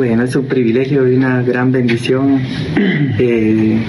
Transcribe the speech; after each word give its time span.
Bueno, 0.00 0.22
es 0.22 0.34
un 0.34 0.46
privilegio 0.46 1.06
y 1.06 1.14
una 1.14 1.42
gran 1.42 1.72
bendición 1.72 2.40
eh, 3.18 3.82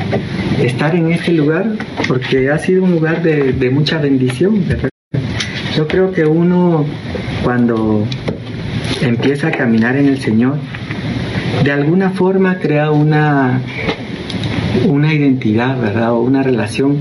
estar 0.61 0.93
en 0.93 1.09
este 1.09 1.31
lugar 1.31 1.71
porque 2.05 2.51
ha 2.51 2.59
sido 2.59 2.83
un 2.83 2.91
lugar 2.91 3.23
de, 3.23 3.69
mucha 3.69 3.97
bendición. 3.97 4.61
Yo 5.73 5.87
creo 5.87 6.11
que 6.11 6.25
uno 6.25 6.85
cuando 7.45 8.05
empieza 9.01 9.47
a 9.47 9.51
caminar 9.51 9.95
en 9.95 10.09
el 10.09 10.19
Señor, 10.19 10.57
de 11.63 11.71
alguna 11.71 12.09
forma 12.09 12.57
crea 12.57 12.91
una, 12.91 13.61
una 14.85 15.13
identidad, 15.13 15.79
¿verdad? 15.79 16.11
O 16.11 16.19
una 16.19 16.43
relación 16.43 16.97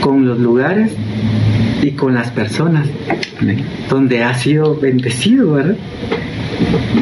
con 0.00 0.26
los 0.26 0.40
lugares 0.40 0.90
y 1.80 1.92
con 1.92 2.16
las 2.16 2.32
personas 2.32 2.88
donde 3.88 4.24
ha 4.24 4.34
sido 4.34 4.74
bendecido, 4.80 5.52
¿verdad? 5.52 5.76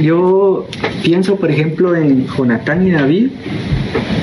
Yo 0.02 0.66
pienso, 1.02 1.36
por 1.36 1.50
ejemplo, 1.50 1.94
en 1.94 2.26
Jonatán 2.26 2.86
y 2.86 2.90
David, 2.90 3.30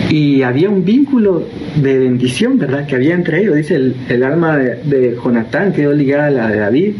y 0.10 0.42
había 0.42 0.70
un 0.70 0.84
vínculo 0.84 1.48
de 1.76 1.98
bendición, 1.98 2.58
¿verdad? 2.60 2.86
Que 2.86 2.96
había 2.96 3.14
entre 3.14 3.42
ellos. 3.42 3.56
Dice 3.56 3.76
el, 3.76 4.24
alma 4.24 4.58
de, 4.58 5.18
Jonatán 5.24 5.72
quedó 5.72 5.94
ligada 5.94 6.28
a 6.28 6.32
la 6.32 6.48
de 6.50 6.60
David 6.60 6.94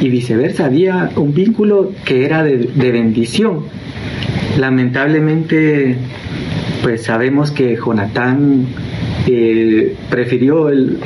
y 0.00 0.08
viceversa. 0.10 0.66
Había 0.66 1.10
un 1.16 1.32
vínculo 1.32 1.92
que 2.04 2.26
era 2.26 2.44
de, 2.44 2.92
bendición. 2.92 3.64
Lamentablemente, 4.58 5.96
pues 6.82 7.04
sabemos 7.04 7.50
que 7.50 7.76
Jonatán 7.76 8.66
eh, 9.26 9.94
prefirió 10.10 10.68
el, 10.68 10.98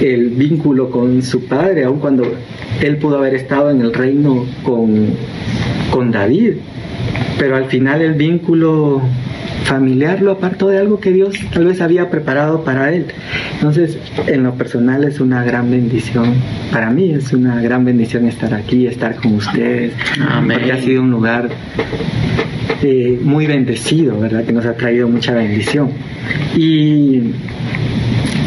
el 0.00 0.30
vínculo 0.30 0.90
con 0.90 1.22
su 1.22 1.46
padre, 1.46 1.84
aun 1.84 1.98
cuando 2.00 2.24
él 2.80 2.96
pudo 2.96 3.18
haber 3.18 3.34
estado 3.34 3.70
en 3.70 3.80
el 3.80 3.92
reino 3.92 4.44
con, 4.62 5.08
con 5.90 6.10
David. 6.10 6.54
Pero 7.38 7.56
al 7.56 7.66
final 7.66 8.02
el 8.02 8.14
vínculo 8.14 9.02
familiar 9.64 10.20
lo 10.20 10.32
apartó 10.32 10.68
de 10.68 10.78
algo 10.78 11.00
que 11.00 11.12
Dios 11.12 11.34
tal 11.52 11.66
vez 11.66 11.80
había 11.80 12.10
preparado 12.10 12.64
para 12.64 12.92
él. 12.92 13.06
Entonces, 13.62 13.96
en 14.26 14.42
lo 14.42 14.56
personal 14.56 15.04
es 15.04 15.20
una 15.20 15.44
gran 15.44 15.70
bendición. 15.70 16.34
Para 16.72 16.90
mí 16.90 17.12
es 17.12 17.32
una 17.32 17.62
gran 17.62 17.84
bendición 17.84 18.26
estar 18.26 18.52
aquí, 18.52 18.88
estar 18.88 19.14
con 19.14 19.36
ustedes, 19.36 19.92
porque 20.52 20.72
ha 20.72 20.80
sido 20.80 21.00
un 21.00 21.12
lugar 21.12 21.48
eh, 22.82 23.20
muy 23.22 23.46
bendecido, 23.46 24.18
¿verdad? 24.18 24.44
Que 24.44 24.52
nos 24.52 24.66
ha 24.66 24.74
traído 24.74 25.06
mucha 25.06 25.34
bendición. 25.34 25.90
Y 26.56 27.34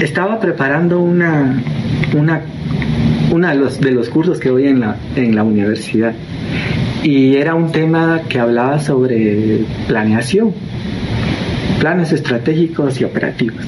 estaba 0.01 0.37
preparando 0.37 0.99
una, 0.99 1.63
una, 2.13 2.41
una 3.31 3.51
de, 3.51 3.55
los, 3.55 3.79
de 3.79 3.91
los 3.91 4.09
cursos 4.09 4.37
que 4.37 4.49
doy 4.49 4.67
en 4.67 4.81
la, 4.81 4.97
en 5.15 5.33
la 5.33 5.43
universidad 5.43 6.13
y 7.03 7.37
era 7.37 7.55
un 7.55 7.71
tema 7.71 8.23
que 8.27 8.37
hablaba 8.37 8.79
sobre 8.79 9.59
planeación 9.87 10.53
planes 11.79 12.11
estratégicos 12.11 12.99
y 12.99 13.05
operativos. 13.05 13.63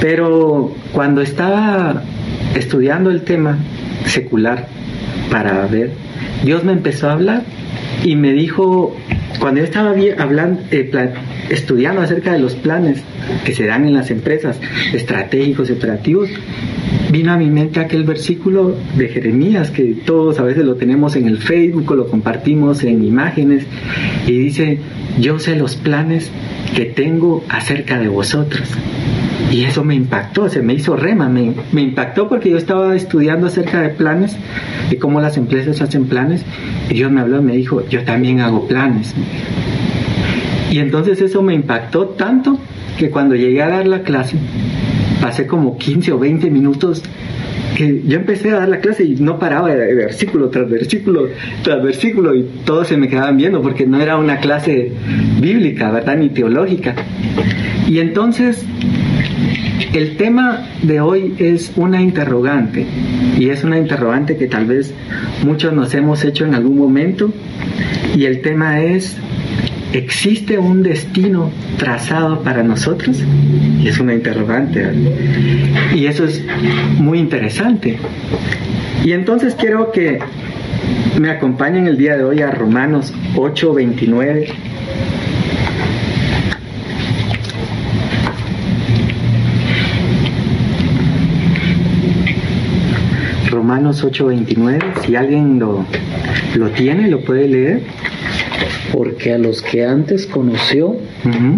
Pero 0.00 0.74
cuando 0.92 1.22
estaba 1.22 2.02
estudiando 2.54 3.10
el 3.10 3.22
tema 3.22 3.58
secular 4.06 4.66
para 5.30 5.66
ver, 5.66 5.90
Dios 6.44 6.64
me 6.64 6.72
empezó 6.72 7.08
a 7.08 7.12
hablar 7.12 7.42
y 8.04 8.14
me 8.14 8.32
dijo, 8.32 8.96
cuando 9.40 9.60
yo 9.60 9.64
estaba 9.64 9.94
hablando, 10.18 10.60
eh, 10.70 10.90
estudiando 11.50 12.00
acerca 12.00 12.32
de 12.32 12.38
los 12.38 12.54
planes 12.54 13.02
que 13.44 13.54
se 13.54 13.66
dan 13.66 13.86
en 13.86 13.94
las 13.94 14.10
empresas 14.10 14.60
estratégicos 14.92 15.70
operativos, 15.70 16.30
vino 17.10 17.32
a 17.32 17.36
mi 17.36 17.50
mente 17.50 17.80
aquel 17.80 18.04
versículo 18.04 18.74
de 18.96 19.08
Jeremías 19.08 19.70
que 19.70 19.94
todos 20.04 20.38
a 20.38 20.42
veces 20.42 20.64
lo 20.64 20.74
tenemos 20.76 21.16
en 21.16 21.26
el 21.26 21.38
Facebook 21.38 21.94
lo 21.94 22.08
compartimos 22.08 22.84
en 22.84 23.04
imágenes 23.04 23.64
y 24.26 24.32
dice, 24.32 24.78
yo 25.18 25.38
sé 25.38 25.56
los 25.56 25.76
planes 25.76 26.30
que 26.74 26.84
tengo 26.84 27.42
acerca 27.48 27.98
de 27.98 28.08
vosotros. 28.08 28.68
Y 29.50 29.64
eso 29.64 29.82
me 29.82 29.94
impactó, 29.94 30.50
se 30.50 30.60
me 30.60 30.74
hizo 30.74 30.94
rema, 30.94 31.28
me, 31.28 31.54
me, 31.72 31.80
impactó 31.80 32.28
porque 32.28 32.50
yo 32.50 32.58
estaba 32.58 32.94
estudiando 32.94 33.46
acerca 33.46 33.80
de 33.80 33.88
planes, 33.88 34.36
de 34.90 34.98
cómo 34.98 35.22
las 35.22 35.38
empresas 35.38 35.80
hacen 35.80 36.04
planes, 36.04 36.44
y 36.90 36.94
Dios 36.94 37.10
me 37.10 37.22
habló 37.22 37.38
y 37.38 37.44
me 37.44 37.56
dijo, 37.56 37.88
yo 37.88 38.04
también 38.04 38.40
hago 38.40 38.68
planes. 38.68 39.14
Y 40.70 40.80
entonces 40.80 41.22
eso 41.22 41.40
me 41.40 41.54
impactó 41.54 42.08
tanto 42.08 42.58
que 42.98 43.10
cuando 43.10 43.36
llegué 43.36 43.62
a 43.62 43.68
dar 43.68 43.86
la 43.86 44.02
clase, 44.02 44.36
pasé 45.20 45.46
como 45.46 45.76
15 45.76 46.12
o 46.12 46.18
20 46.18 46.50
minutos 46.50 47.02
que 47.76 48.02
yo 48.04 48.16
empecé 48.16 48.50
a 48.50 48.60
dar 48.60 48.68
la 48.68 48.80
clase 48.80 49.04
y 49.04 49.14
no 49.16 49.38
paraba 49.38 49.68
versículo 49.68 50.48
tras 50.48 50.68
versículo 50.68 51.28
tras 51.62 51.82
versículo 51.82 52.34
y 52.34 52.42
todos 52.64 52.88
se 52.88 52.96
me 52.96 53.08
quedaban 53.08 53.36
viendo 53.36 53.62
porque 53.62 53.86
no 53.86 54.00
era 54.00 54.16
una 54.16 54.38
clase 54.38 54.92
bíblica, 55.40 55.90
¿verdad? 55.90 56.16
Ni 56.16 56.30
teológica. 56.30 56.94
Y 57.86 58.00
entonces 58.00 58.64
el 59.92 60.16
tema 60.16 60.66
de 60.82 61.00
hoy 61.00 61.34
es 61.38 61.72
una 61.76 62.02
interrogante 62.02 62.84
y 63.38 63.48
es 63.50 63.64
una 63.64 63.78
interrogante 63.78 64.36
que 64.36 64.46
tal 64.46 64.66
vez 64.66 64.92
muchos 65.44 65.72
nos 65.72 65.94
hemos 65.94 66.24
hecho 66.24 66.44
en 66.44 66.54
algún 66.54 66.78
momento 66.78 67.32
y 68.14 68.24
el 68.24 68.42
tema 68.42 68.82
es 68.82 69.16
¿Existe 69.92 70.58
un 70.58 70.82
destino 70.82 71.50
trazado 71.78 72.42
para 72.42 72.62
nosotros? 72.62 73.24
Es 73.82 73.98
una 73.98 74.12
interrogante. 74.12 74.86
Y 75.94 76.04
eso 76.04 76.24
es 76.24 76.44
muy 76.98 77.18
interesante. 77.18 77.98
Y 79.02 79.12
entonces 79.12 79.54
quiero 79.54 79.90
que 79.90 80.18
me 81.18 81.30
acompañen 81.30 81.86
el 81.86 81.96
día 81.96 82.18
de 82.18 82.24
hoy 82.24 82.42
a 82.42 82.50
Romanos 82.50 83.14
8:29. 83.34 84.48
Romanos 93.50 94.04
8:29, 94.04 94.80
si 95.06 95.16
alguien 95.16 95.58
lo, 95.58 95.86
lo 96.56 96.68
tiene, 96.70 97.08
lo 97.08 97.22
puede 97.22 97.48
leer 97.48 97.82
porque 98.92 99.32
a 99.32 99.38
los 99.38 99.62
que 99.62 99.84
antes 99.84 100.26
conoció, 100.26 100.96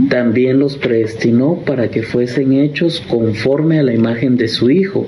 también 0.08 0.58
los 0.58 0.76
predestinó 0.76 1.60
para 1.64 1.90
que 1.90 2.02
fuesen 2.02 2.52
hechos 2.52 3.02
conforme 3.08 3.78
a 3.78 3.82
la 3.82 3.94
imagen 3.94 4.36
de 4.36 4.48
su 4.48 4.70
Hijo, 4.70 5.06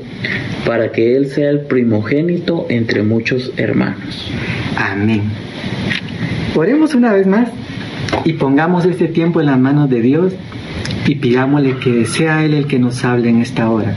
para 0.67 0.93
que 0.93 1.17
Él 1.17 1.27
sea 1.27 1.51
el 1.51 1.61
primogénito 1.61 2.67
entre 2.69 3.03
muchos 3.03 3.53
hermanos. 3.57 4.31
Amén. 4.77 5.23
Oremos 6.55 6.95
una 6.95 7.13
vez 7.13 7.27
más 7.27 7.49
y 8.25 8.35
pongamos 8.35 8.85
este 8.85 9.09
tiempo 9.09 9.41
en 9.41 9.47
las 9.47 9.59
manos 9.59 9.89
de 9.91 10.01
Dios 10.01 10.33
y 11.07 11.17
pidámosle 11.17 11.79
que 11.79 12.07
sea 12.07 12.45
Él 12.45 12.55
el 12.55 12.67
que 12.67 12.79
nos 12.79 13.05
hable 13.05 13.31
en 13.31 13.41
esta 13.41 13.71
hora. 13.71 13.97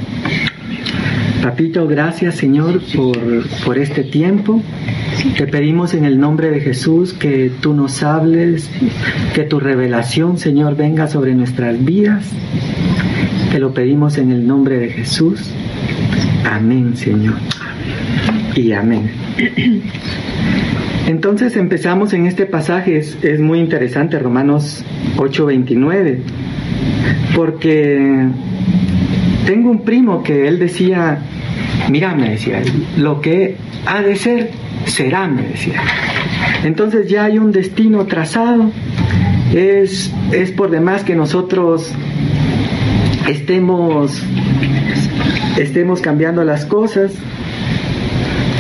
Papito, 1.46 1.88
gracias 1.88 2.38
Señor 2.38 2.82
por, 2.96 3.20
por 3.64 3.78
este 3.78 4.04
tiempo. 4.04 4.64
Te 5.38 5.46
pedimos 5.46 5.94
en 5.94 6.04
el 6.04 6.20
nombre 6.20 6.50
de 6.50 6.60
Jesús 6.60 7.14
que 7.14 7.52
tú 7.62 7.76
nos 7.76 8.02
hables, 8.02 8.68
que 9.36 9.44
tu 9.44 9.60
revelación, 9.60 10.40
Señor, 10.40 10.76
venga 10.76 11.08
sobre 11.08 11.36
nuestras 11.36 11.86
vidas. 11.86 12.32
Te 13.52 13.60
lo 13.60 13.76
pedimos 13.76 14.18
en 14.18 14.32
el 14.32 14.48
nombre 14.48 14.80
de 14.80 14.90
Jesús. 14.90 15.52
Amén, 16.52 16.98
Señor. 16.98 17.36
Y 18.56 18.72
amén. 18.72 19.12
Entonces 21.06 21.56
empezamos 21.58 22.14
en 22.14 22.26
este 22.26 22.48
pasaje, 22.48 22.98
es, 22.98 23.24
es 23.24 23.40
muy 23.40 23.60
interesante, 23.60 24.18
Romanos 24.18 24.84
8:29, 25.18 26.18
porque 27.36 28.32
tengo 29.46 29.70
un 29.70 29.84
primo 29.84 30.24
que 30.24 30.48
él 30.48 30.60
decía, 30.60 31.20
mira, 31.90 32.16
me 32.16 32.32
decía, 32.32 32.62
lo 32.98 33.22
que 33.22 33.56
ha 33.86 34.02
de 34.02 34.16
ser, 34.16 34.52
será, 34.86 35.28
me 35.28 35.44
decía. 35.44 35.82
Entonces 36.64 37.08
ya 37.08 37.26
hay 37.26 37.38
un 37.38 37.52
destino 37.52 38.06
trazado, 38.06 38.72
es, 39.54 40.12
es 40.32 40.52
por 40.52 40.72
demás 40.72 41.04
que 41.04 41.16
nosotros 41.16 41.92
estemos, 43.30 44.22
estemos 45.58 46.02
cambiando 46.02 46.44
las 46.44 46.66
cosas, 46.66 47.14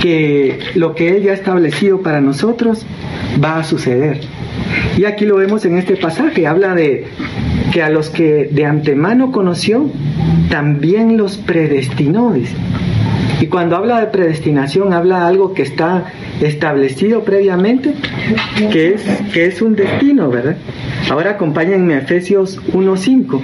que 0.01 0.59
lo 0.75 0.93
que 0.93 1.17
Él 1.17 1.23
ya 1.23 1.31
ha 1.31 1.35
establecido 1.35 2.01
para 2.01 2.21
nosotros 2.21 2.85
va 3.43 3.57
a 3.57 3.63
suceder. 3.63 4.21
Y 4.97 5.05
aquí 5.05 5.25
lo 5.25 5.37
vemos 5.37 5.65
en 5.65 5.77
este 5.77 5.95
pasaje, 5.95 6.47
habla 6.47 6.75
de 6.75 7.05
que 7.73 7.81
a 7.81 7.89
los 7.89 8.09
que 8.09 8.49
de 8.51 8.65
antemano 8.65 9.31
conoció, 9.31 9.89
también 10.49 11.17
los 11.17 11.37
predestinó. 11.37 12.33
Y 13.41 13.47
cuando 13.47 13.75
habla 13.75 13.99
de 13.99 14.07
predestinación, 14.07 14.93
habla 14.93 15.19
de 15.19 15.25
algo 15.25 15.53
que 15.53 15.63
está 15.63 16.05
establecido 16.41 17.23
previamente, 17.23 17.93
que 18.71 18.93
es, 18.93 19.03
que 19.33 19.45
es 19.45 19.61
un 19.61 19.75
destino, 19.75 20.29
¿verdad? 20.29 20.57
Ahora 21.09 21.31
acompáñenme 21.31 21.95
a 21.95 21.99
Efesios 21.99 22.61
1.5. 22.73 23.41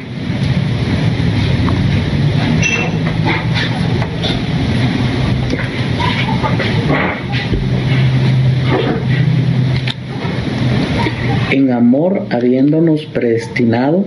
Amor 11.72 12.24
habiéndonos 12.30 13.06
predestinado 13.06 14.06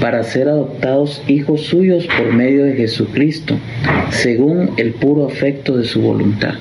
para 0.00 0.22
ser 0.22 0.48
adoptados 0.48 1.22
hijos 1.26 1.62
suyos 1.62 2.06
por 2.06 2.32
medio 2.32 2.64
de 2.64 2.74
Jesucristo, 2.74 3.58
según 4.10 4.70
el 4.76 4.92
puro 4.92 5.26
afecto 5.26 5.76
de 5.76 5.84
su 5.84 6.00
voluntad. 6.00 6.54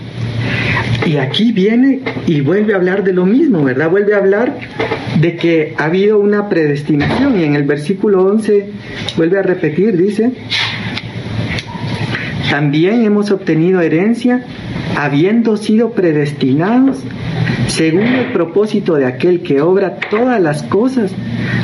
Y 1.06 1.18
aquí 1.18 1.52
viene 1.52 2.02
y 2.26 2.42
vuelve 2.42 2.74
a 2.74 2.78
hablar 2.78 3.04
de 3.04 3.14
lo 3.14 3.26
mismo, 3.26 3.64
¿verdad? 3.64 3.90
Vuelve 3.90 4.14
a 4.14 4.18
hablar 4.18 4.58
de 5.22 5.36
que 5.36 5.74
ha 5.78 5.86
habido 5.86 6.20
una 6.20 6.50
predestinación 6.50 7.40
y 7.40 7.44
en 7.44 7.56
el 7.56 7.64
versículo 7.64 8.24
11 8.26 8.70
vuelve 9.16 9.40
a 9.40 9.42
repetir, 9.42 9.98
dice, 9.98 10.32
también 12.50 13.04
hemos 13.04 13.32
obtenido 13.32 13.82
herencia 13.82 14.44
habiendo 14.96 15.58
sido 15.58 15.92
predestinados 15.92 17.04
según 17.68 18.04
el 18.04 18.32
propósito 18.32 18.96
de 18.96 19.06
aquel 19.06 19.42
que 19.42 19.62
obra 19.62 20.00
todas 20.10 20.42
las 20.42 20.64
cosas 20.64 21.12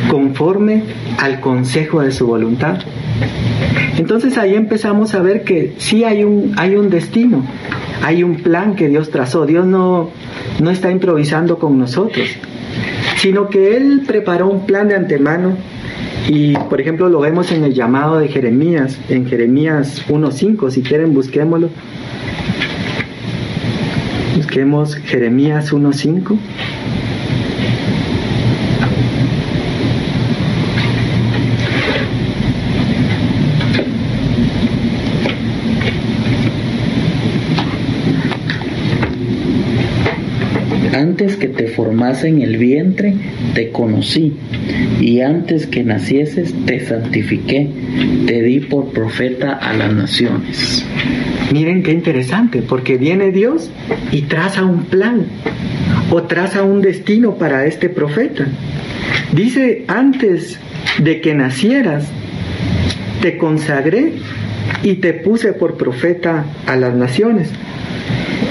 conforme 0.09 0.83
al 1.17 1.39
consejo 1.39 2.01
de 2.01 2.11
su 2.11 2.27
voluntad. 2.27 2.79
Entonces 3.97 4.37
ahí 4.37 4.55
empezamos 4.55 5.13
a 5.15 5.21
ver 5.21 5.43
que 5.43 5.73
sí 5.77 6.03
hay 6.03 6.23
un, 6.23 6.53
hay 6.57 6.75
un 6.75 6.89
destino, 6.89 7.45
hay 8.03 8.23
un 8.23 8.37
plan 8.37 8.75
que 8.75 8.89
Dios 8.89 9.09
trazó. 9.11 9.45
Dios 9.45 9.65
no, 9.65 10.09
no 10.59 10.69
está 10.69 10.91
improvisando 10.91 11.57
con 11.59 11.77
nosotros, 11.77 12.27
sino 13.17 13.49
que 13.49 13.77
Él 13.77 14.03
preparó 14.05 14.49
un 14.49 14.65
plan 14.65 14.87
de 14.87 14.95
antemano 14.95 15.55
y 16.27 16.53
por 16.53 16.79
ejemplo 16.79 17.09
lo 17.09 17.19
vemos 17.19 17.51
en 17.51 17.63
el 17.63 17.73
llamado 17.73 18.19
de 18.19 18.27
Jeremías, 18.27 18.99
en 19.09 19.25
Jeremías 19.27 20.03
1.5, 20.07 20.69
si 20.71 20.81
quieren 20.81 21.13
busquémoslo. 21.13 21.69
Busquemos 24.35 24.95
Jeremías 24.95 25.73
1.5. 25.73 26.37
Antes 40.93 41.37
que 41.37 41.47
te 41.47 41.67
formase 41.67 42.27
en 42.27 42.41
el 42.41 42.57
vientre, 42.57 43.15
te 43.55 43.71
conocí, 43.71 44.33
y 45.01 45.21
antes 45.21 45.65
que 45.65 45.83
nacieses, 45.83 46.53
te 46.65 46.85
santifiqué, 46.85 47.67
te 48.27 48.41
di 48.43 48.59
por 48.59 48.91
profeta 48.93 49.53
a 49.53 49.73
las 49.73 49.91
naciones. 49.91 50.85
Miren 51.51 51.81
qué 51.81 51.91
interesante, 51.91 52.61
porque 52.61 52.97
viene 52.97 53.31
Dios 53.31 53.71
y 54.11 54.23
traza 54.23 54.63
un 54.63 54.85
plan 54.85 55.25
o 56.11 56.23
traza 56.23 56.63
un 56.63 56.81
destino 56.81 57.35
para 57.35 57.65
este 57.65 57.89
profeta. 57.89 58.45
Dice, 59.31 59.85
antes 59.87 60.59
de 60.99 61.21
que 61.21 61.33
nacieras, 61.33 62.07
te 63.21 63.37
consagré 63.37 64.13
y 64.83 64.95
te 64.95 65.13
puse 65.13 65.53
por 65.53 65.75
profeta 65.75 66.45
a 66.67 66.75
las 66.75 66.93
naciones. 66.93 67.49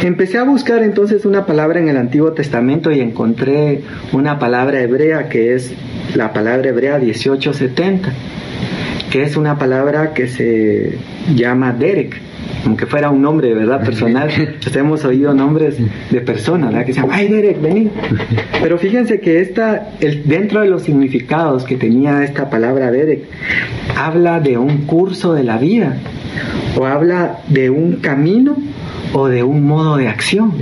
Empecé 0.03 0.39
a 0.39 0.43
buscar 0.43 0.83
entonces 0.83 1.25
una 1.25 1.47
palabra 1.47 1.79
en 1.79 1.89
el 1.89 1.97
Antiguo 1.97 2.33
Testamento 2.33 2.91
y 2.91 3.01
encontré 3.01 3.83
una 4.13 4.39
palabra 4.41 4.81
hebrea 4.81 5.29
que 5.29 5.55
es 5.55 5.73
la 6.17 6.33
palabra 6.33 6.69
hebrea 6.69 6.99
1870, 6.99 8.13
que 9.11 9.23
es 9.23 9.37
una 9.37 9.59
palabra 9.59 10.13
que 10.13 10.27
se 10.27 10.99
llama 11.35 11.73
Derek 11.73 12.21
aunque 12.65 12.87
fuera 12.87 13.11
un 13.11 13.23
nombre 13.23 13.49
de 13.49 13.55
verdad 13.55 13.85
personal, 13.85 14.31
pues 14.63 14.77
hemos 14.77 15.05
oído 15.05 15.35
nombres 15.35 15.77
de 16.11 16.21
personas, 16.21 16.71
¿verdad? 16.71 16.87
Que 16.87 16.93
se 16.93 17.01
llaman, 17.01 17.19
ay 17.19 17.29
Derek, 17.29 17.61
vení. 17.61 17.91
Pero 18.61 18.79
fíjense 18.79 19.21
que 19.21 19.41
esta, 19.41 19.91
el, 20.01 20.27
dentro 20.29 20.61
de 20.61 20.69
los 20.69 20.83
significados 20.83 21.65
que 21.65 21.77
tenía 21.77 22.23
esta 22.23 22.51
palabra 22.51 22.91
Derek, 22.91 23.25
habla 23.97 24.41
de 24.41 24.59
un 24.59 24.87
curso 24.87 25.35
de 25.35 25.43
la 25.43 25.59
vida, 25.59 25.97
o 26.79 26.87
habla 26.87 27.41
de 27.49 27.71
un 27.71 27.97
camino, 27.97 28.57
o 29.13 29.29
de 29.29 29.43
un 29.43 29.67
modo 29.67 29.97
de 29.97 30.09
acción. 30.09 30.53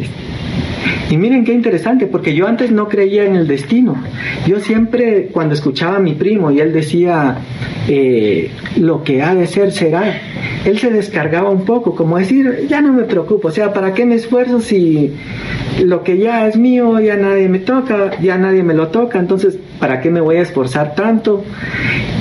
Y 1.10 1.16
miren 1.16 1.44
qué 1.44 1.52
interesante, 1.52 2.06
porque 2.06 2.34
yo 2.34 2.46
antes 2.46 2.70
no 2.70 2.88
creía 2.88 3.24
en 3.24 3.34
el 3.34 3.48
destino. 3.48 3.96
Yo 4.46 4.60
siempre, 4.60 5.28
cuando 5.32 5.54
escuchaba 5.54 5.96
a 5.96 6.00
mi 6.00 6.14
primo 6.14 6.52
y 6.52 6.60
él 6.60 6.72
decía, 6.72 7.38
eh, 7.88 8.50
lo 8.76 9.02
que 9.02 9.20
ha 9.20 9.34
de 9.34 9.48
ser 9.48 9.72
será, 9.72 10.20
él 10.64 10.78
se 10.78 10.90
descargaba 10.90 11.50
un 11.50 11.64
poco, 11.64 11.96
como 11.96 12.16
decir, 12.16 12.66
ya 12.68 12.80
no 12.80 12.92
me 12.92 13.02
preocupo, 13.02 13.48
o 13.48 13.50
sea, 13.50 13.72
¿para 13.72 13.92
qué 13.92 14.06
me 14.06 14.14
esfuerzo 14.14 14.60
si 14.60 15.12
lo 15.82 16.04
que 16.04 16.18
ya 16.18 16.46
es 16.46 16.56
mío, 16.56 17.00
ya 17.00 17.16
nadie 17.16 17.48
me 17.48 17.58
toca, 17.58 18.12
ya 18.20 18.38
nadie 18.38 18.62
me 18.62 18.74
lo 18.74 18.88
toca, 18.88 19.18
entonces, 19.18 19.58
¿para 19.80 20.00
qué 20.00 20.10
me 20.10 20.20
voy 20.20 20.36
a 20.36 20.42
esforzar 20.42 20.94
tanto? 20.94 21.42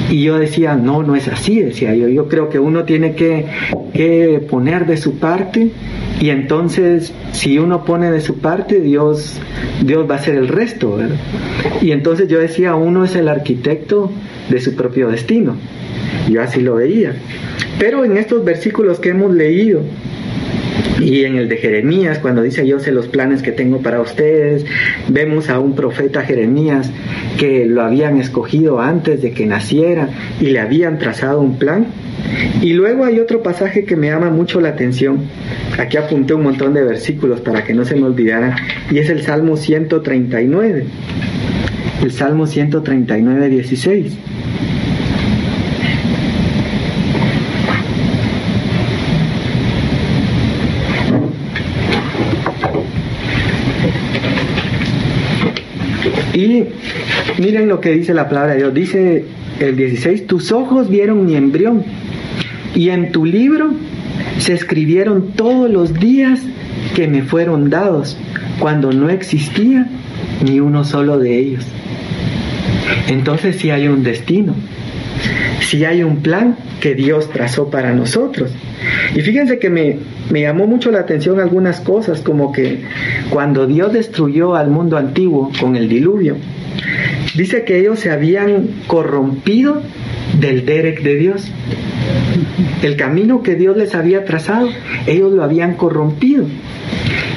Y 0.09 0.23
yo 0.23 0.39
decía, 0.39 0.75
no, 0.75 1.03
no 1.03 1.15
es 1.15 1.27
así, 1.27 1.59
decía 1.59 1.93
yo, 1.93 2.07
yo 2.07 2.27
creo 2.27 2.49
que 2.49 2.57
uno 2.57 2.85
tiene 2.85 3.13
que, 3.13 3.45
que 3.93 4.43
poner 4.49 4.87
de 4.87 4.97
su 4.97 5.19
parte 5.19 5.71
y 6.19 6.29
entonces 6.29 7.13
si 7.31 7.57
uno 7.59 7.85
pone 7.85 8.11
de 8.11 8.21
su 8.21 8.39
parte, 8.39 8.81
Dios, 8.81 9.39
Dios 9.83 10.09
va 10.09 10.15
a 10.15 10.17
hacer 10.17 10.35
el 10.35 10.47
resto, 10.47 10.97
¿verdad? 10.97 11.15
Y 11.81 11.91
entonces 11.91 12.27
yo 12.27 12.39
decía, 12.39 12.75
uno 12.75 13.05
es 13.05 13.15
el 13.15 13.27
arquitecto 13.27 14.11
de 14.49 14.59
su 14.59 14.75
propio 14.75 15.09
destino. 15.09 15.55
Yo 16.29 16.41
así 16.41 16.61
lo 16.61 16.75
veía. 16.75 17.13
Pero 17.79 18.03
en 18.03 18.17
estos 18.17 18.43
versículos 18.43 18.99
que 18.99 19.09
hemos 19.09 19.33
leído, 19.33 19.81
y 20.99 21.23
en 21.23 21.37
el 21.37 21.47
de 21.47 21.57
Jeremías, 21.57 22.19
cuando 22.19 22.41
dice 22.41 22.67
yo 22.67 22.79
sé 22.79 22.91
los 22.91 23.07
planes 23.07 23.41
que 23.41 23.51
tengo 23.51 23.81
para 23.81 24.01
ustedes, 24.01 24.65
vemos 25.07 25.49
a 25.49 25.59
un 25.59 25.75
profeta 25.75 26.23
Jeremías 26.23 26.91
que 27.37 27.65
lo 27.65 27.83
habían 27.83 28.19
escogido 28.19 28.81
antes 28.81 29.21
de 29.21 29.31
que 29.31 29.45
naciera 29.45 30.09
y 30.41 30.47
le 30.47 30.59
habían 30.59 30.99
trazado 30.99 31.39
un 31.39 31.57
plan. 31.57 31.87
Y 32.61 32.73
luego 32.73 33.05
hay 33.05 33.19
otro 33.19 33.41
pasaje 33.41 33.85
que 33.85 33.95
me 33.95 34.07
llama 34.07 34.29
mucho 34.29 34.59
la 34.59 34.69
atención. 34.69 35.19
Aquí 35.79 35.95
apunté 35.95 36.33
un 36.33 36.43
montón 36.43 36.73
de 36.73 36.83
versículos 36.83 37.39
para 37.39 37.63
que 37.63 37.73
no 37.73 37.85
se 37.85 37.95
me 37.95 38.03
olvidara. 38.03 38.53
Y 38.91 38.97
es 38.97 39.09
el 39.09 39.21
Salmo 39.21 39.55
139. 39.55 40.85
El 42.03 42.11
Salmo 42.11 42.47
139, 42.47 43.49
16. 43.49 44.17
Y 56.33 56.65
miren 57.41 57.69
lo 57.69 57.79
que 57.79 57.91
dice 57.91 58.13
la 58.13 58.27
palabra 58.27 58.51
de 58.51 58.57
Dios. 58.57 58.73
Dice 58.73 59.23
el 59.61 59.77
16, 59.77 60.27
tus 60.27 60.51
ojos 60.51 60.89
vieron 60.89 61.25
mi 61.25 61.37
embrión 61.37 61.85
y 62.75 62.89
en 62.89 63.13
tu 63.13 63.25
libro 63.25 63.73
se 64.39 64.53
escribieron 64.53 65.33
todos 65.33 65.69
los 65.69 65.93
días 65.93 66.41
que 66.95 67.07
me 67.07 67.23
fueron 67.23 67.69
dados 67.69 68.17
cuando 68.59 68.91
no 68.91 69.09
existía 69.09 69.87
ni 70.43 70.59
uno 70.59 70.83
solo 70.83 71.17
de 71.17 71.37
ellos. 71.37 71.65
Entonces 73.07 73.57
sí 73.57 73.71
hay 73.71 73.87
un 73.87 74.03
destino, 74.03 74.55
sí 75.61 75.85
hay 75.85 76.03
un 76.03 76.21
plan 76.21 76.55
que 76.79 76.95
Dios 76.95 77.29
trazó 77.29 77.69
para 77.69 77.93
nosotros. 77.93 78.51
Y 79.15 79.21
fíjense 79.21 79.59
que 79.59 79.69
me, 79.69 79.97
me 80.29 80.41
llamó 80.41 80.67
mucho 80.67 80.91
la 80.91 80.99
atención 80.99 81.39
algunas 81.39 81.81
cosas, 81.81 82.21
como 82.21 82.51
que 82.51 82.79
cuando 83.29 83.67
Dios 83.67 83.91
destruyó 83.93 84.55
al 84.55 84.69
mundo 84.69 84.97
antiguo 84.97 85.51
con 85.59 85.75
el 85.75 85.89
diluvio, 85.89 86.37
dice 87.35 87.63
que 87.65 87.79
ellos 87.79 87.99
se 87.99 88.11
habían 88.11 88.67
corrompido 88.87 89.81
del 90.39 90.65
Derek 90.65 91.03
de 91.03 91.15
Dios. 91.15 91.51
El 92.81 92.95
camino 92.95 93.43
que 93.43 93.55
Dios 93.55 93.77
les 93.77 93.95
había 93.95 94.25
trazado, 94.25 94.69
ellos 95.07 95.31
lo 95.31 95.43
habían 95.43 95.75
corrompido. 95.75 96.45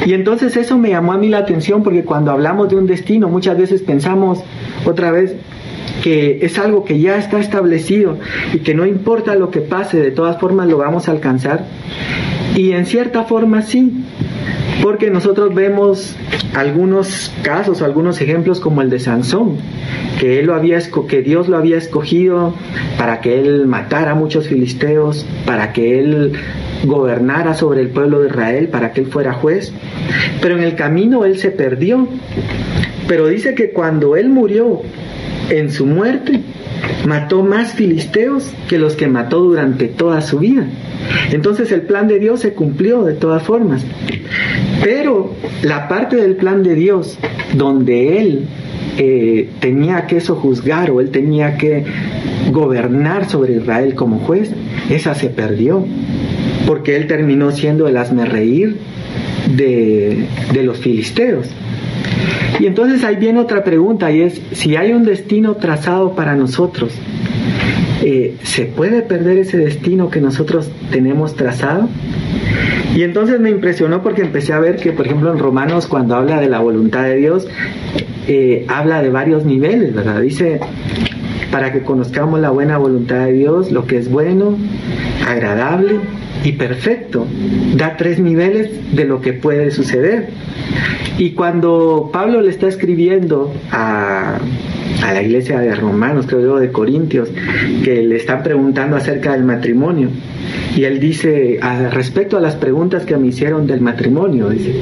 Y 0.07 0.15
entonces 0.15 0.57
eso 0.57 0.79
me 0.79 0.91
llamó 0.91 1.13
a 1.13 1.19
mí 1.19 1.29
la 1.29 1.39
atención 1.39 1.83
porque 1.83 2.05
cuando 2.05 2.31
hablamos 2.31 2.69
de 2.69 2.77
un 2.77 2.87
destino 2.87 3.29
muchas 3.29 3.57
veces 3.57 3.83
pensamos 3.83 4.43
otra 4.85 5.13
vez 5.13 5.37
que 6.03 6.41
es 6.43 6.59
algo 6.59 6.85
que 6.85 6.99
ya 6.99 7.17
está 7.17 7.39
establecido 7.39 8.19
y 8.53 8.59
que 8.59 8.75
no 8.75 8.85
importa 8.87 9.37
lo 9.37 9.51
que 9.51 9.61
pase, 9.61 10.01
de 10.01 10.11
todas 10.11 10.39
formas 10.41 10.69
lo 10.69 10.79
vamos 10.79 11.09
a 11.09 11.13
alcanzar. 11.13 11.65
Y 12.57 12.73
en 12.73 12.87
cierta 12.87 13.23
forma 13.25 13.63
sí, 13.63 14.05
porque 14.83 15.11
nosotros 15.11 15.55
vemos 15.55 16.17
algunos 16.55 17.33
casos, 17.43 17.83
algunos 17.83 18.21
ejemplos 18.21 18.59
como 18.59 18.83
el 18.83 18.91
de 18.91 18.99
Sansón, 18.99 19.59
que 20.19 20.41
él 20.41 20.47
lo 20.47 20.55
había 20.55 20.81
que 21.09 21.23
Dios 21.23 21.49
lo 21.49 21.57
había 21.57 21.79
escogido 21.79 22.53
para 22.99 23.21
que 23.21 23.39
él 23.39 23.67
matara 23.69 24.11
a 24.11 24.15
muchos 24.17 24.49
filisteos, 24.49 25.25
para 25.47 25.73
que 25.73 26.01
él 26.01 26.33
gobernara 26.85 27.55
sobre 27.55 27.81
el 27.81 27.91
pueblo 27.91 28.21
de 28.21 28.29
Israel, 28.29 28.69
para 28.69 28.93
que 28.93 29.03
él 29.03 29.07
fuera 29.07 29.33
juez, 29.33 29.73
pero 30.41 30.57
en 30.57 30.65
el 30.65 30.75
camino 30.75 31.25
él 31.25 31.39
se 31.39 31.53
perdió. 31.53 32.09
Pero 33.07 33.29
dice 33.29 33.55
que 33.55 33.71
cuando 33.71 34.17
él 34.17 34.31
murió 34.31 34.83
en 35.49 35.71
su 35.71 35.87
muerte, 35.87 36.41
mató 37.07 37.43
más 37.43 37.73
filisteos 37.73 38.53
que 38.69 38.79
los 38.79 38.95
que 38.95 39.09
mató 39.09 39.41
durante 39.41 39.89
toda 39.89 40.21
su 40.21 40.39
vida. 40.39 40.67
Entonces 41.31 41.73
el 41.73 41.83
plan 41.83 42.09
de 42.09 42.19
Dios 42.19 42.41
se 42.41 42.53
cumplió 42.53 43.05
de 43.05 43.15
todas 43.15 43.43
formas. 43.43 43.85
Pero 44.83 45.35
la 45.63 45.89
parte 45.89 46.17
del 46.17 46.37
plan 46.37 46.63
de 46.63 46.75
Dios 46.75 47.19
donde 47.55 48.19
Él 48.19 48.47
que 48.97 49.49
tenía 49.61 50.07
que 50.07 50.21
sojuzgar 50.21 50.91
o 50.91 51.01
él 51.01 51.11
tenía 51.11 51.57
que 51.57 51.85
gobernar 52.51 53.29
sobre 53.29 53.57
Israel 53.57 53.95
como 53.95 54.19
juez, 54.19 54.51
esa 54.91 55.15
se 55.15 55.29
perdió, 55.29 55.85
porque 56.67 56.97
él 56.97 57.07
terminó 57.07 57.51
siendo 57.53 57.89
el 57.89 57.97
reír 58.27 58.77
de, 59.57 60.27
de 60.53 60.63
los 60.63 60.79
filisteos. 60.79 61.49
Y 62.61 62.67
entonces 62.67 63.05
ahí 63.05 63.17
viene 63.17 63.41
otra 63.41 63.65
pregunta 63.65 64.11
y 64.11 64.23
es, 64.23 64.41
si 64.53 64.77
hay 64.77 64.93
un 64.93 65.05
destino 65.05 65.57
trazado 65.57 66.15
para 66.15 66.37
nosotros, 66.37 66.93
eh, 68.03 68.37
¿se 68.43 68.67
puede 68.67 69.03
perder 69.03 69.39
ese 69.39 69.59
destino 69.59 70.11
que 70.11 70.21
nosotros 70.21 70.71
tenemos 70.91 71.35
trazado? 71.35 71.89
Y 72.95 73.03
entonces 73.03 73.41
me 73.41 73.51
impresionó 73.51 74.03
porque 74.03 74.23
empecé 74.23 74.53
a 74.53 74.59
ver 74.59 74.77
que, 74.77 74.93
por 74.93 75.07
ejemplo, 75.07 75.33
en 75.33 75.39
Romanos, 75.39 75.87
cuando 75.87 76.15
habla 76.15 76.41
de 76.41 76.49
la 76.49 76.61
voluntad 76.61 77.05
de 77.05 77.17
Dios, 77.17 77.49
eh, 78.29 78.67
habla 78.69 79.03
de 79.03 79.11
varios 79.11 79.45
niveles, 79.45 79.95
¿verdad? 79.95 80.21
Dice, 80.21 80.61
para 81.51 81.73
que 81.73 81.83
conozcamos 81.83 82.41
la 82.41 82.51
buena 82.51 82.79
voluntad 82.79 83.27
de 83.27 83.33
Dios, 83.33 83.73
lo 83.73 83.87
que 83.87 83.99
es 83.99 84.11
bueno, 84.11 84.57
agradable 85.27 86.01
y 86.45 86.53
perfecto. 86.53 87.27
Da 87.77 87.97
tres 87.97 88.19
niveles 88.19 88.95
de 88.95 89.05
lo 89.05 89.21
que 89.21 89.33
puede 89.33 89.71
suceder. 89.71 90.29
Y 91.19 91.31
cuando 91.31 92.11
Pablo 92.13 92.41
le 92.41 92.51
está 92.51 92.69
escribiendo 92.69 93.53
a, 93.71 94.39
a 95.03 95.13
la 95.13 95.23
iglesia 95.23 95.61
de 95.61 95.75
Romanos, 95.75 96.27
creo 96.27 96.41
yo, 96.41 96.59
de 96.59 96.73
Corintios, 96.73 97.31
que 97.85 98.03
le 98.03 98.17
están 98.17 98.43
preguntando 98.43 98.97
acerca 98.97 99.33
del 99.33 99.45
matrimonio, 99.45 100.09
y 100.77 100.85
él 100.85 101.01
dice, 101.01 101.61
respecto 101.91 102.39
a 102.39 102.41
las 102.41 102.57
preguntas 102.57 103.05
que 103.05 103.17
me 103.17 103.29
hicieron 103.29 103.67
del 103.67 103.81
matrimonio, 103.81 104.49
dice, 104.49 104.73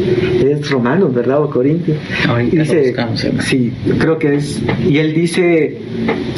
es 0.41 0.71
Romanos, 0.71 1.13
¿verdad? 1.13 1.43
O 1.43 1.51
Corintios. 1.51 1.99
y 2.41 2.57
dice, 2.57 2.95
sí, 3.41 3.73
creo 3.99 4.19
que 4.19 4.37
es, 4.37 4.63
y 4.89 4.99
él 4.99 5.15
dice, 5.15 5.79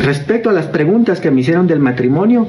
respecto 0.03 0.51
a 0.51 0.53
las 0.53 0.67
preguntas 0.67 1.21
que 1.21 1.31
me 1.31 1.43
hicieron 1.43 1.67
del 1.67 1.81
matrimonio, 1.81 2.49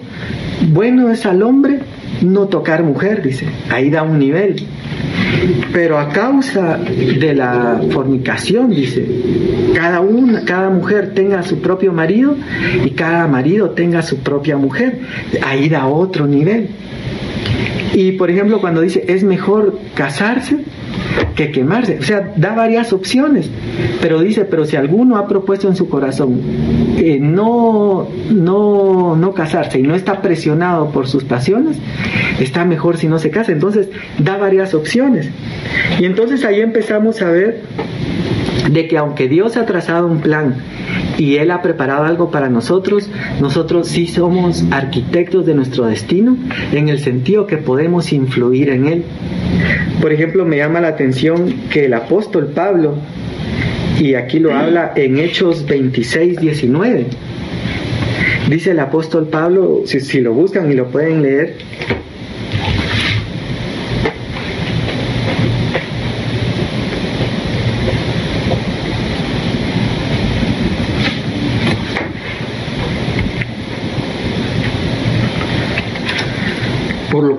bueno 0.72 1.12
es 1.12 1.26
al 1.26 1.44
hombre 1.44 1.80
no 2.22 2.48
tocar 2.48 2.84
mujer, 2.84 3.22
dice, 3.22 3.48
ahí 3.70 3.90
da 3.90 4.04
un 4.04 4.20
nivel. 4.20 4.56
Pero 5.74 5.98
a 5.98 6.10
causa 6.10 6.78
de 6.78 7.34
la 7.34 7.82
fornicación, 7.92 8.70
dice, 8.70 9.06
cada 9.76 10.00
una, 10.02 10.46
cada 10.46 10.70
mujer 10.70 11.14
tenga 11.14 11.44
su 11.44 11.60
propio 11.60 11.92
marido 11.92 12.36
y 12.86 12.92
cada 12.92 13.28
marido 13.28 13.72
tenga 13.72 14.02
su 14.02 14.20
propia 14.20 14.58
mujer. 14.58 15.00
Ahí 15.46 15.70
da 15.70 15.88
otro 15.88 16.28
nivel. 16.28 16.70
Y 17.94 18.14
por 18.14 18.32
ejemplo, 18.32 18.60
cuando 18.60 18.82
dice 18.82 19.04
es 19.08 19.24
mejor 19.24 19.80
casarse 19.96 20.60
que 21.36 21.52
quemarse, 21.52 22.00
o 22.00 22.04
sea, 22.04 22.34
da 22.36 22.54
varias 22.54 22.94
opciones, 22.94 23.50
pero 24.02 24.22
dice, 24.22 24.46
pero 24.46 24.66
si 24.66 24.76
alguno 24.76 25.18
ha 25.18 25.28
propuesto 25.28 25.68
en 25.68 25.76
su 25.76 25.90
corazón 25.90 26.40
eh, 26.98 27.20
no, 27.20 28.08
no, 28.30 29.16
no 29.16 29.34
casarse 29.34 29.80
y 29.80 29.84
no 29.84 29.96
está 29.96 30.22
presionado 30.22 30.90
por 30.92 31.08
sus 31.08 31.24
pasiones, 31.24 31.78
está 32.40 32.66
mejor 32.66 32.98
si 32.98 33.08
no 33.08 33.20
se 33.20 33.30
casa. 33.30 33.52
Entonces, 33.52 33.90
da 34.20 34.38
varias 34.38 34.74
opciones. 34.74 35.30
Y 36.00 36.06
entonces 36.06 36.46
ahí 36.46 36.62
empezamos 36.62 37.22
a 37.22 37.30
ver 37.30 37.62
de 38.72 38.88
que 38.88 38.98
aunque 38.98 39.28
Dios 39.28 39.58
ha 39.58 39.66
trazado 39.66 40.08
un 40.08 40.22
plan 40.22 40.56
y 41.18 41.36
Él 41.36 41.52
ha 41.52 41.62
preparado 41.62 42.06
algo 42.06 42.32
para 42.32 42.50
nosotros, 42.50 43.10
nosotros 43.40 43.88
sí 43.88 44.08
somos 44.08 44.64
arquitectos 44.72 45.46
de 45.46 45.54
nuestro 45.54 45.86
destino 45.86 46.38
en 46.72 46.90
el 46.90 47.00
sentido 47.00 47.48
que 47.48 47.58
podemos 47.58 48.14
influir 48.14 48.70
en 48.70 48.88
Él. 48.88 49.04
Por 50.02 50.12
ejemplo, 50.12 50.46
me 50.46 50.58
llama 50.58 50.82
la 50.82 50.90
atención 50.90 51.54
que 51.70 51.86
el 51.86 51.94
apóstol 51.94 52.48
Pablo, 52.48 52.96
y 54.00 54.16
aquí 54.16 54.40
lo 54.40 54.54
habla 54.54 54.92
en 54.96 55.18
Hechos 55.18 55.66
26, 55.66 56.40
19, 56.40 57.06
dice 58.50 58.72
el 58.72 58.80
apóstol 58.80 59.28
Pablo, 59.28 59.84
si, 59.86 60.00
si 60.00 60.20
lo 60.20 60.34
buscan 60.34 60.72
y 60.72 60.76
lo 60.76 60.88
pueden 60.88 61.22
leer, 61.22 61.58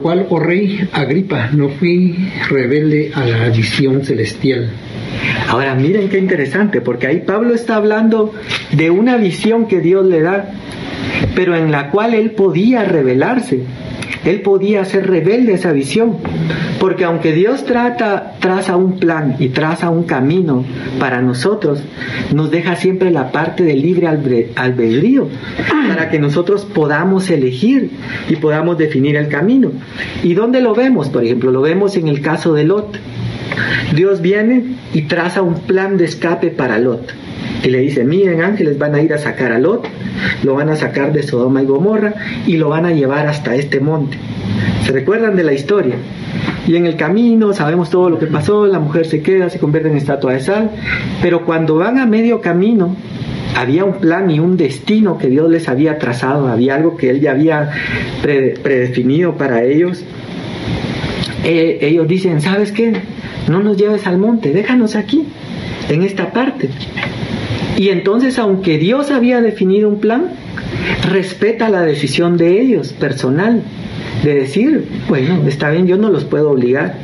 cual, 0.04 0.26
rey 0.38 0.86
Agripa, 0.92 1.48
no 1.54 1.70
fui 1.70 2.14
rebelde 2.50 3.10
a 3.14 3.24
la 3.24 3.48
visión 3.48 4.04
celestial. 4.04 4.68
Ahora 5.48 5.74
miren 5.74 6.10
qué 6.10 6.18
interesante, 6.18 6.82
porque 6.82 7.06
ahí 7.06 7.22
Pablo 7.26 7.54
está 7.54 7.76
hablando 7.76 8.34
de 8.72 8.90
una 8.90 9.16
visión 9.16 9.66
que 9.66 9.80
Dios 9.80 10.04
le 10.04 10.20
da, 10.20 10.50
pero 11.34 11.56
en 11.56 11.72
la 11.72 11.90
cual 11.90 12.12
él 12.12 12.32
podía 12.32 12.84
revelarse. 12.84 13.60
Él 14.24 14.40
podía 14.40 14.82
hacer 14.82 15.08
rebelde 15.08 15.54
esa 15.54 15.72
visión, 15.72 16.16
porque 16.80 17.04
aunque 17.04 17.32
Dios 17.32 17.64
trata, 17.64 18.34
traza 18.40 18.76
un 18.76 18.98
plan 18.98 19.36
y 19.38 19.48
traza 19.48 19.90
un 19.90 20.04
camino 20.04 20.64
para 20.98 21.20
nosotros, 21.20 21.82
nos 22.32 22.50
deja 22.50 22.76
siempre 22.76 23.10
la 23.10 23.32
parte 23.32 23.64
del 23.64 23.82
libre 23.82 24.08
albedrío, 24.56 25.28
para 25.88 26.10
que 26.10 26.18
nosotros 26.18 26.64
podamos 26.64 27.30
elegir 27.30 27.90
y 28.28 28.36
podamos 28.36 28.78
definir 28.78 29.16
el 29.16 29.28
camino. 29.28 29.72
¿Y 30.22 30.34
dónde 30.34 30.60
lo 30.60 30.74
vemos? 30.74 31.08
Por 31.08 31.24
ejemplo, 31.24 31.50
lo 31.50 31.60
vemos 31.60 31.96
en 31.96 32.08
el 32.08 32.20
caso 32.20 32.54
de 32.54 32.64
Lot. 32.64 32.98
Dios 33.94 34.20
viene 34.20 34.76
y 34.92 35.02
traza 35.02 35.42
un 35.42 35.60
plan 35.60 35.96
de 35.96 36.06
escape 36.06 36.50
para 36.50 36.78
Lot. 36.78 37.12
Y 37.64 37.70
le 37.70 37.78
dice, 37.78 38.04
miren 38.04 38.42
ángeles, 38.42 38.76
van 38.78 38.94
a 38.94 39.00
ir 39.00 39.14
a 39.14 39.18
sacar 39.18 39.50
a 39.50 39.58
Lot, 39.58 39.88
lo 40.42 40.54
van 40.54 40.68
a 40.68 40.76
sacar 40.76 41.12
de 41.12 41.22
Sodoma 41.22 41.62
y 41.62 41.66
Gomorra 41.66 42.12
y 42.46 42.58
lo 42.58 42.68
van 42.68 42.84
a 42.84 42.92
llevar 42.92 43.26
hasta 43.26 43.54
este 43.54 43.80
monte. 43.80 44.18
¿Se 44.84 44.92
recuerdan 44.92 45.34
de 45.34 45.44
la 45.44 45.54
historia? 45.54 45.94
Y 46.68 46.76
en 46.76 46.84
el 46.84 46.96
camino 46.96 47.54
sabemos 47.54 47.88
todo 47.88 48.10
lo 48.10 48.18
que 48.18 48.26
pasó, 48.26 48.66
la 48.66 48.78
mujer 48.78 49.06
se 49.06 49.22
queda, 49.22 49.48
se 49.48 49.58
convierte 49.58 49.88
en 49.88 49.96
estatua 49.96 50.34
de 50.34 50.40
sal, 50.40 50.70
pero 51.22 51.46
cuando 51.46 51.76
van 51.76 51.98
a 51.98 52.04
medio 52.04 52.42
camino, 52.42 52.94
había 53.56 53.84
un 53.84 53.94
plan 53.94 54.30
y 54.30 54.40
un 54.40 54.58
destino 54.58 55.16
que 55.16 55.28
Dios 55.28 55.48
les 55.50 55.66
había 55.66 55.98
trazado, 55.98 56.48
había 56.48 56.74
algo 56.74 56.98
que 56.98 57.08
Él 57.08 57.20
ya 57.20 57.30
había 57.30 57.70
predefinido 58.22 59.36
para 59.38 59.64
ellos. 59.64 60.04
Eh, 61.44 61.78
ellos 61.80 62.06
dicen, 62.08 62.42
¿sabes 62.42 62.72
qué? 62.72 62.92
No 63.48 63.62
nos 63.62 63.76
lleves 63.78 64.06
al 64.06 64.18
monte, 64.18 64.52
déjanos 64.52 64.96
aquí, 64.96 65.26
en 65.88 66.02
esta 66.02 66.30
parte. 66.30 66.68
Y 67.76 67.88
entonces, 67.88 68.38
aunque 68.38 68.78
Dios 68.78 69.10
había 69.10 69.40
definido 69.40 69.88
un 69.88 69.98
plan, 69.98 70.30
respeta 71.10 71.68
la 71.68 71.82
decisión 71.82 72.36
de 72.36 72.60
ellos, 72.60 72.92
personal, 72.92 73.62
de 74.22 74.34
decir, 74.34 74.86
bueno, 75.08 75.40
está 75.46 75.70
bien, 75.70 75.86
yo 75.86 75.96
no 75.96 76.10
los 76.10 76.24
puedo 76.24 76.50
obligar. 76.50 76.94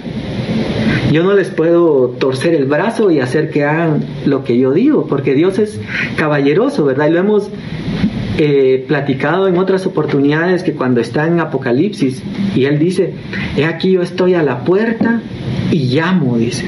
Yo 1.13 1.25
no 1.25 1.35
les 1.35 1.49
puedo 1.49 2.11
torcer 2.19 2.55
el 2.55 2.67
brazo 2.67 3.11
y 3.11 3.19
hacer 3.19 3.51
que 3.51 3.65
hagan 3.65 4.05
lo 4.27 4.45
que 4.45 4.59
yo 4.59 4.73
digo, 4.73 5.07
porque 5.09 5.35
Dios 5.35 5.59
es 5.59 5.81
caballeroso, 6.17 6.85
¿verdad? 6.85 7.09
Y 7.09 7.13
lo 7.13 7.19
hemos 7.19 7.51
eh, 8.39 8.85
platicado 8.87 9.49
en 9.49 9.59
otras 9.59 9.87
oportunidades 9.87 10.63
que 10.63 10.73
cuando 10.73 11.01
está 11.01 11.27
en 11.27 11.41
Apocalipsis 11.41 12.23
y 12.55 12.67
Él 12.67 12.79
dice, 12.79 13.15
he 13.57 13.65
aquí 13.65 13.91
yo 13.91 14.03
estoy 14.03 14.35
a 14.35 14.45
la 14.45 14.65
puerta 14.65 15.21
y 15.73 15.95
llamo, 15.95 16.39
dice 16.39 16.65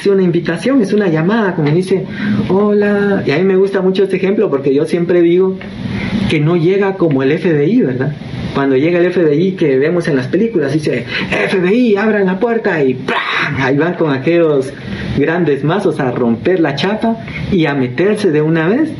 hace 0.00 0.10
una 0.10 0.22
invitación, 0.22 0.80
es 0.80 0.94
una 0.94 1.08
llamada, 1.08 1.54
como 1.54 1.70
dice, 1.70 2.06
hola. 2.48 3.22
Y 3.26 3.30
a 3.32 3.36
mí 3.36 3.44
me 3.44 3.56
gusta 3.56 3.82
mucho 3.82 4.04
este 4.04 4.16
ejemplo 4.16 4.48
porque 4.48 4.74
yo 4.74 4.86
siempre 4.86 5.20
digo 5.20 5.58
que 6.30 6.40
no 6.40 6.56
llega 6.56 6.94
como 6.94 7.22
el 7.22 7.38
FBI, 7.38 7.82
¿verdad? 7.82 8.16
Cuando 8.54 8.76
llega 8.76 8.98
el 8.98 9.12
FBI 9.12 9.52
que 9.52 9.78
vemos 9.78 10.08
en 10.08 10.16
las 10.16 10.26
películas, 10.26 10.72
dice, 10.72 11.04
FBI, 11.50 11.96
abran 11.96 12.26
la 12.26 12.40
puerta 12.40 12.82
y 12.82 12.98
ahí 13.58 13.76
van 13.76 13.94
con 13.94 14.10
aquellos 14.12 14.72
grandes 15.18 15.64
mazos 15.64 16.00
a 16.00 16.10
romper 16.10 16.60
la 16.60 16.74
chapa 16.74 17.18
y 17.52 17.66
a 17.66 17.74
meterse 17.74 18.30
de 18.30 18.40
una 18.40 18.68
vez. 18.68 18.90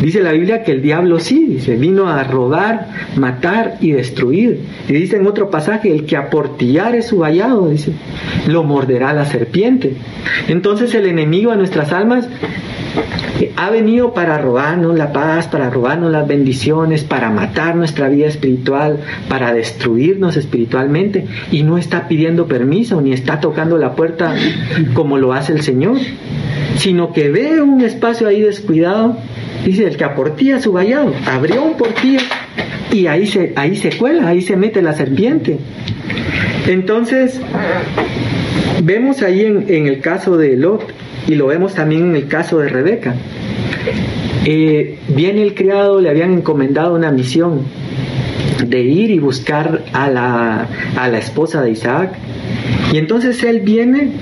Dice 0.00 0.20
la 0.20 0.32
Biblia 0.32 0.62
que 0.62 0.72
el 0.72 0.82
diablo 0.82 1.18
sí, 1.18 1.46
dice, 1.46 1.76
vino 1.76 2.08
a 2.08 2.24
robar, 2.24 2.88
matar 3.16 3.76
y 3.80 3.92
destruir. 3.92 4.60
Y 4.88 4.92
dice 4.94 5.16
en 5.16 5.26
otro 5.26 5.50
pasaje, 5.50 5.92
el 5.92 6.06
que 6.06 6.16
aportillare 6.16 7.02
su 7.02 7.18
vallado, 7.18 7.68
dice, 7.68 7.92
lo 8.46 8.64
morderá 8.64 9.12
la 9.12 9.26
serpiente. 9.26 9.94
Entonces 10.48 10.94
el 10.94 11.06
enemigo 11.06 11.52
a 11.52 11.56
nuestras 11.56 11.92
almas 11.92 12.28
eh, 13.40 13.52
ha 13.56 13.70
venido 13.70 14.12
para 14.12 14.38
robarnos 14.38 14.96
la 14.96 15.12
paz, 15.12 15.46
para 15.48 15.70
robarnos 15.70 16.10
las 16.10 16.26
bendiciones, 16.26 17.04
para 17.04 17.30
matar 17.30 17.76
nuestra 17.76 18.08
vida 18.08 18.26
espiritual, 18.26 19.00
para 19.28 19.52
destruirnos 19.52 20.36
espiritualmente 20.36 21.26
y 21.50 21.62
no 21.62 21.78
está 21.78 22.08
pidiendo 22.08 22.46
permiso 22.46 23.00
ni 23.00 23.12
está 23.12 23.40
tocando 23.40 23.78
la 23.78 23.94
puerta 23.94 24.34
como 24.94 25.18
lo 25.18 25.32
hace 25.32 25.52
el 25.52 25.62
Señor, 25.62 25.98
sino 26.80 27.12
que 27.12 27.28
ve 27.28 27.60
un 27.60 27.82
espacio 27.82 28.26
ahí 28.26 28.40
descuidado 28.40 29.16
Dice, 29.64 29.84
el 29.84 29.96
que 29.96 30.04
aportía 30.04 30.58
su 30.58 30.72
vallado, 30.72 31.12
abrió 31.26 31.62
un 31.62 31.76
portillo 31.76 32.20
y 32.90 33.06
ahí 33.06 33.26
se, 33.26 33.52
ahí 33.56 33.76
se 33.76 33.90
cuela, 33.90 34.28
ahí 34.28 34.40
se 34.40 34.56
mete 34.56 34.80
la 34.80 34.94
serpiente. 34.94 35.58
Entonces, 36.66 37.38
vemos 38.82 39.22
ahí 39.22 39.44
en, 39.44 39.66
en 39.68 39.86
el 39.86 40.00
caso 40.00 40.38
de 40.38 40.56
Lot 40.56 40.92
y 41.28 41.34
lo 41.34 41.48
vemos 41.48 41.74
también 41.74 42.10
en 42.10 42.16
el 42.16 42.26
caso 42.26 42.58
de 42.58 42.68
Rebeca. 42.68 43.14
eh, 44.46 44.98
viene 45.08 45.42
el 45.42 45.54
criado, 45.54 46.00
le 46.00 46.08
habían 46.08 46.32
encomendado 46.32 46.94
una 46.94 47.10
misión 47.10 47.64
de 48.66 48.80
ir 48.80 49.10
y 49.10 49.18
buscar 49.18 49.82
a 49.92 50.08
la, 50.08 50.66
a 50.96 51.08
la 51.08 51.18
esposa 51.18 51.60
de 51.60 51.72
Isaac. 51.72 52.12
Y 52.92 52.98
entonces 52.98 53.42
él 53.44 53.60
viene 53.60 54.12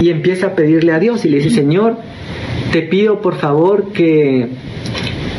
y 0.00 0.10
empieza 0.10 0.48
a 0.48 0.54
pedirle 0.54 0.92
a 0.92 0.98
Dios 0.98 1.24
y 1.24 1.28
le 1.28 1.38
dice, 1.38 1.50
Señor, 1.50 1.98
te 2.72 2.82
pido 2.82 3.20
por 3.20 3.36
favor 3.36 3.92
que, 3.92 4.48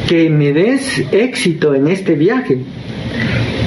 que 0.08 0.30
me 0.30 0.54
des 0.54 1.04
éxito 1.12 1.76
en 1.76 1.88
este 1.88 2.16
viaje. 2.16 2.58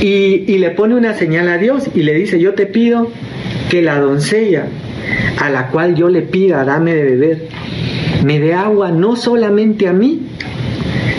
Y, 0.00 0.44
y, 0.46 0.58
le 0.58 0.70
pone 0.70 0.94
una 0.94 1.14
señal 1.14 1.48
a 1.48 1.56
Dios 1.56 1.88
y 1.94 2.02
le 2.02 2.14
dice, 2.14 2.38
yo 2.38 2.54
te 2.54 2.66
pido 2.66 3.10
que 3.70 3.80
la 3.80 3.98
doncella 3.98 4.66
a 5.40 5.50
la 5.50 5.68
cual 5.68 5.94
yo 5.94 6.08
le 6.08 6.22
pida, 6.22 6.64
dame 6.64 6.94
de 6.94 7.02
beber, 7.02 7.48
me 8.24 8.38
dé 8.38 8.52
agua 8.54 8.90
no 8.90 9.16
solamente 9.16 9.88
a 9.88 9.92
mí, 9.92 10.20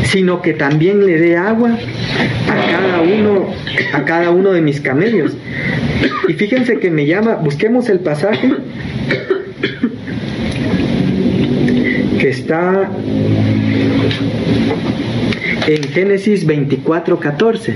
sino 0.03 0.41
que 0.41 0.53
también 0.53 1.05
le 1.05 1.19
dé 1.19 1.37
agua 1.37 1.71
a 1.71 2.71
cada 2.71 3.01
uno, 3.01 3.47
a 3.93 4.05
cada 4.05 4.29
uno 4.29 4.51
de 4.51 4.61
mis 4.61 4.79
camellos. 4.79 5.35
Y 6.27 6.33
fíjense 6.33 6.79
que 6.79 6.91
me 6.91 7.05
llama, 7.05 7.35
busquemos 7.35 7.89
el 7.89 7.99
pasaje 7.99 8.53
que 12.19 12.29
está 12.29 12.89
en 15.67 15.83
Génesis 15.83 16.45
24, 16.45 17.19
14. 17.19 17.75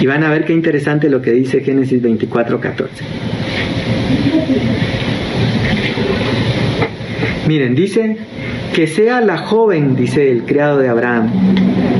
Y 0.00 0.06
van 0.06 0.24
a 0.24 0.30
ver 0.30 0.44
qué 0.44 0.52
interesante 0.52 1.08
lo 1.08 1.22
que 1.22 1.32
dice 1.32 1.60
Génesis 1.60 2.02
24, 2.02 2.60
14. 2.60 3.04
Miren, 7.46 7.74
dice 7.74 8.16
que 8.74 8.86
sea 8.86 9.20
la 9.20 9.38
joven, 9.38 9.96
dice 9.96 10.30
el 10.30 10.44
criado 10.44 10.78
de 10.78 10.88
Abraham, 10.88 11.30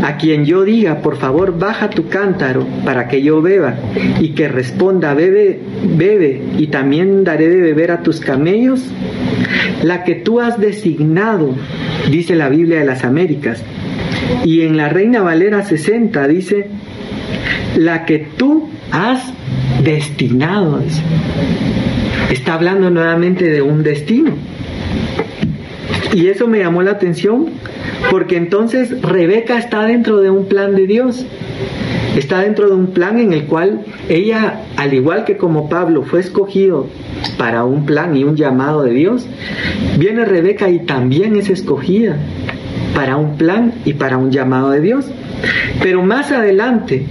a 0.04 0.18
quien 0.18 0.44
yo 0.44 0.64
diga, 0.64 0.99
por 1.00 1.16
favor, 1.16 1.58
baja 1.58 1.88
tu 1.88 2.08
cántaro 2.08 2.66
para 2.84 3.08
que 3.08 3.23
yo 3.23 3.40
beba, 3.40 3.75
y 4.20 4.30
que 4.30 4.49
responda, 4.49 5.14
bebe, 5.14 5.61
bebe, 5.96 6.42
y 6.58 6.66
también 6.66 7.25
daré 7.25 7.49
de 7.49 7.62
beber 7.62 7.90
a 7.90 8.02
tus 8.02 8.20
camellos, 8.20 8.82
la 9.82 10.04
que 10.04 10.14
tú 10.14 10.40
has 10.40 10.61
designado, 10.61 11.54
dice 12.11 12.34
la 12.34 12.50
Biblia 12.50 12.80
de 12.80 12.84
las 12.84 13.02
Américas, 13.02 13.62
y 14.44 14.61
en 14.61 14.76
la 14.76 14.90
Reina 14.90 15.23
Valera 15.23 15.64
60 15.64 16.28
dice, 16.28 16.66
la 17.75 18.04
que 18.04 18.18
tú 18.18 18.68
has 18.90 19.32
destinado. 19.82 20.82
Está 22.30 22.54
hablando 22.54 22.90
nuevamente 22.90 23.46
de 23.46 23.62
un 23.62 23.82
destino. 23.82 24.32
Y 26.12 26.28
eso 26.28 26.46
me 26.46 26.58
llamó 26.58 26.82
la 26.82 26.92
atención 26.92 27.49
porque 28.11 28.37
entonces 28.37 29.00
Rebeca 29.02 29.58
está 29.58 29.84
dentro 29.84 30.20
de 30.20 30.30
un 30.30 30.46
plan 30.46 30.75
de 30.75 30.87
Dios. 30.87 31.26
Está 32.16 32.42
dentro 32.42 32.68
de 32.68 32.75
un 32.75 32.88
plan 32.88 33.18
en 33.18 33.32
el 33.32 33.44
cual 33.46 33.80
ella, 34.08 34.61
al 34.76 34.94
igual 34.94 35.25
que 35.25 35.37
como 35.37 35.68
Pablo, 35.68 36.02
fue 36.02 36.20
escogido 36.20 36.87
para 37.37 37.64
un 37.64 37.87
plan 37.87 38.16
y 38.16 38.23
un 38.23 38.37
llamado 38.37 38.84
de 38.84 38.92
Dios, 38.92 39.26
viene 39.99 40.25
Rebeca 40.25 40.70
y 40.70 40.80
también 40.80 41.34
es 41.34 41.50
escogida 41.50 42.16
para 42.94 43.16
un 43.16 43.37
plan 43.37 43.73
y 43.84 43.94
para 43.94 44.16
un 44.16 44.30
llamado 44.30 44.70
de 44.70 44.80
Dios. 44.80 45.06
Pero 45.82 46.02
más 46.02 46.30
adelante, 46.30 47.04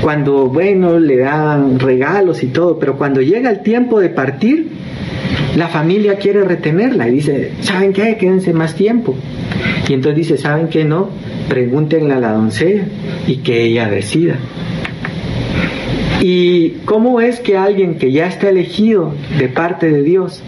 cuando, 0.00 0.46
bueno, 0.46 0.98
le 0.98 1.18
dan 1.18 1.78
regalos 1.78 2.42
y 2.42 2.46
todo, 2.46 2.78
pero 2.78 2.96
cuando 2.96 3.20
llega 3.20 3.50
el 3.50 3.62
tiempo 3.62 4.00
de 4.00 4.08
partir, 4.08 4.70
la 5.56 5.68
familia 5.68 6.16
quiere 6.16 6.44
retenerla 6.44 7.08
y 7.08 7.12
dice, 7.12 7.52
¿saben 7.62 7.94
qué? 7.94 8.18
Quédense 8.18 8.52
más 8.52 8.74
tiempo. 8.74 9.14
Y 9.88 9.94
entonces 9.94 10.16
dice, 10.28 10.36
¿saben 10.38 10.68
qué? 10.68 10.84
No, 10.84 11.08
pregúntenle 11.48 12.12
a 12.12 12.20
la 12.20 12.32
doncella 12.32 12.84
y 13.26 13.38
que 13.38 13.62
ella 13.64 13.88
decida. 13.88 14.36
¿Y 16.20 16.70
cómo 16.84 17.22
es 17.22 17.40
que 17.40 17.56
alguien 17.56 17.96
que 17.96 18.12
ya 18.12 18.26
está 18.26 18.50
elegido 18.50 19.14
de 19.38 19.48
parte 19.48 19.90
de 19.90 20.02
Dios, 20.02 20.42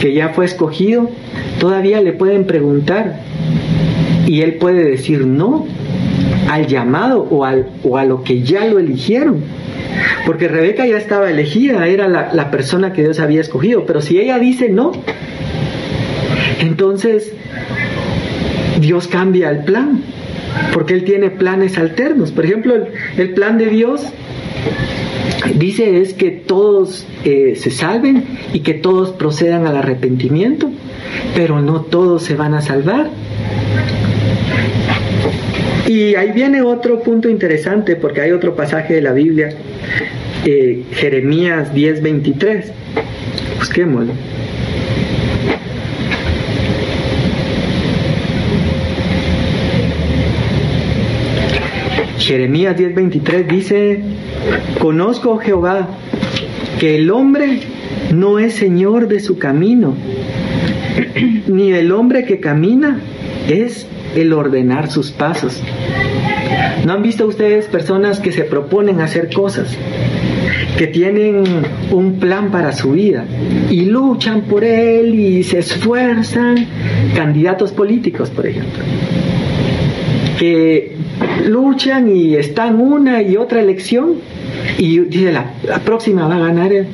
que 0.00 0.14
ya 0.14 0.30
fue 0.30 0.46
escogido, 0.46 1.10
todavía 1.60 2.00
le 2.00 2.14
pueden 2.14 2.46
preguntar 2.46 3.20
y 4.26 4.40
él 4.40 4.54
puede 4.54 4.84
decir 4.84 5.26
no 5.26 5.66
al 6.50 6.66
llamado 6.66 7.26
o, 7.30 7.44
al, 7.44 7.68
o 7.84 7.98
a 7.98 8.04
lo 8.06 8.22
que 8.22 8.42
ya 8.42 8.64
lo 8.64 8.78
eligieron? 8.78 9.42
Porque 10.26 10.48
Rebeca 10.48 10.86
ya 10.86 10.96
estaba 10.96 11.30
elegida, 11.30 11.86
era 11.86 12.08
la, 12.08 12.50
persona 12.50 12.92
que 12.92 13.02
Dios 13.02 13.20
había 13.20 13.40
escogido, 13.40 13.86
pero 13.86 14.00
si 14.00 14.18
ella 14.18 14.38
dice 14.38 14.68
no, 14.68 14.92
entonces 16.60 17.32
Dios 18.80 19.08
cambia 19.08 19.50
el 19.50 19.64
plan, 19.64 20.02
porque 20.72 20.94
Él 20.94 21.04
tiene 21.04 21.30
planes 21.30 21.78
alternos. 21.78 22.32
Por 22.32 22.44
ejemplo, 22.44 22.74
el, 23.16 23.30
plan 23.34 23.58
de 23.58 23.66
Dios 23.66 24.02
dice 25.54 26.00
es 26.00 26.14
que 26.14 26.30
todos 26.30 27.06
eh, 27.24 27.54
se 27.56 27.70
salven 27.70 28.24
y 28.52 28.60
que 28.60 28.74
todos 28.74 29.10
procedan 29.10 29.66
al 29.66 29.76
arrepentimiento, 29.76 30.70
pero 31.34 31.60
no 31.60 31.82
todos 31.82 32.22
se 32.22 32.34
van 32.34 32.54
a 32.54 32.60
salvar. 32.60 33.10
Y 35.88 36.16
ahí 36.16 36.32
viene 36.32 36.60
otro 36.60 37.00
punto 37.00 37.30
interesante, 37.30 37.96
porque 37.96 38.20
hay 38.20 38.32
otro 38.32 38.54
pasaje 38.54 38.92
de 38.92 39.00
la 39.00 39.12
Biblia, 39.12 39.48
eh, 40.44 40.84
Jeremías 40.92 41.72
10:23. 41.72 42.70
Busquémoslo. 43.58 44.12
Jeremías 52.18 52.76
10:23 52.76 53.46
dice, 53.48 54.00
conozco 54.80 55.38
Jehová 55.38 55.88
que 56.78 56.96
el 56.96 57.10
hombre 57.10 57.60
no 58.14 58.38
es 58.38 58.52
señor 58.52 59.08
de 59.08 59.20
su 59.20 59.38
camino, 59.38 59.94
ni 61.46 61.72
el 61.72 61.92
hombre 61.92 62.26
que 62.26 62.40
camina 62.40 63.00
es 63.48 63.86
el 64.14 64.32
ordenar 64.32 64.90
sus 64.90 65.10
pasos. 65.10 65.62
¿No 66.84 66.92
han 66.92 67.02
visto 67.02 67.26
ustedes 67.26 67.66
personas 67.66 68.20
que 68.20 68.32
se 68.32 68.44
proponen 68.44 69.00
hacer 69.00 69.32
cosas, 69.32 69.76
que 70.76 70.86
tienen 70.86 71.44
un 71.90 72.18
plan 72.18 72.50
para 72.50 72.72
su 72.72 72.92
vida 72.92 73.24
y 73.70 73.86
luchan 73.86 74.42
por 74.42 74.64
él 74.64 75.14
y 75.14 75.42
se 75.42 75.58
esfuerzan? 75.58 76.66
Candidatos 77.14 77.72
políticos, 77.72 78.30
por 78.30 78.46
ejemplo, 78.46 78.82
que 80.38 80.96
luchan 81.46 82.14
y 82.14 82.36
están 82.36 82.80
una 82.80 83.22
y 83.22 83.36
otra 83.36 83.60
elección 83.60 84.14
y 84.78 85.00
dice 85.00 85.32
la, 85.32 85.52
la 85.66 85.80
próxima 85.80 86.26
va 86.26 86.36
a 86.36 86.38
ganar 86.38 86.72
él 86.72 86.86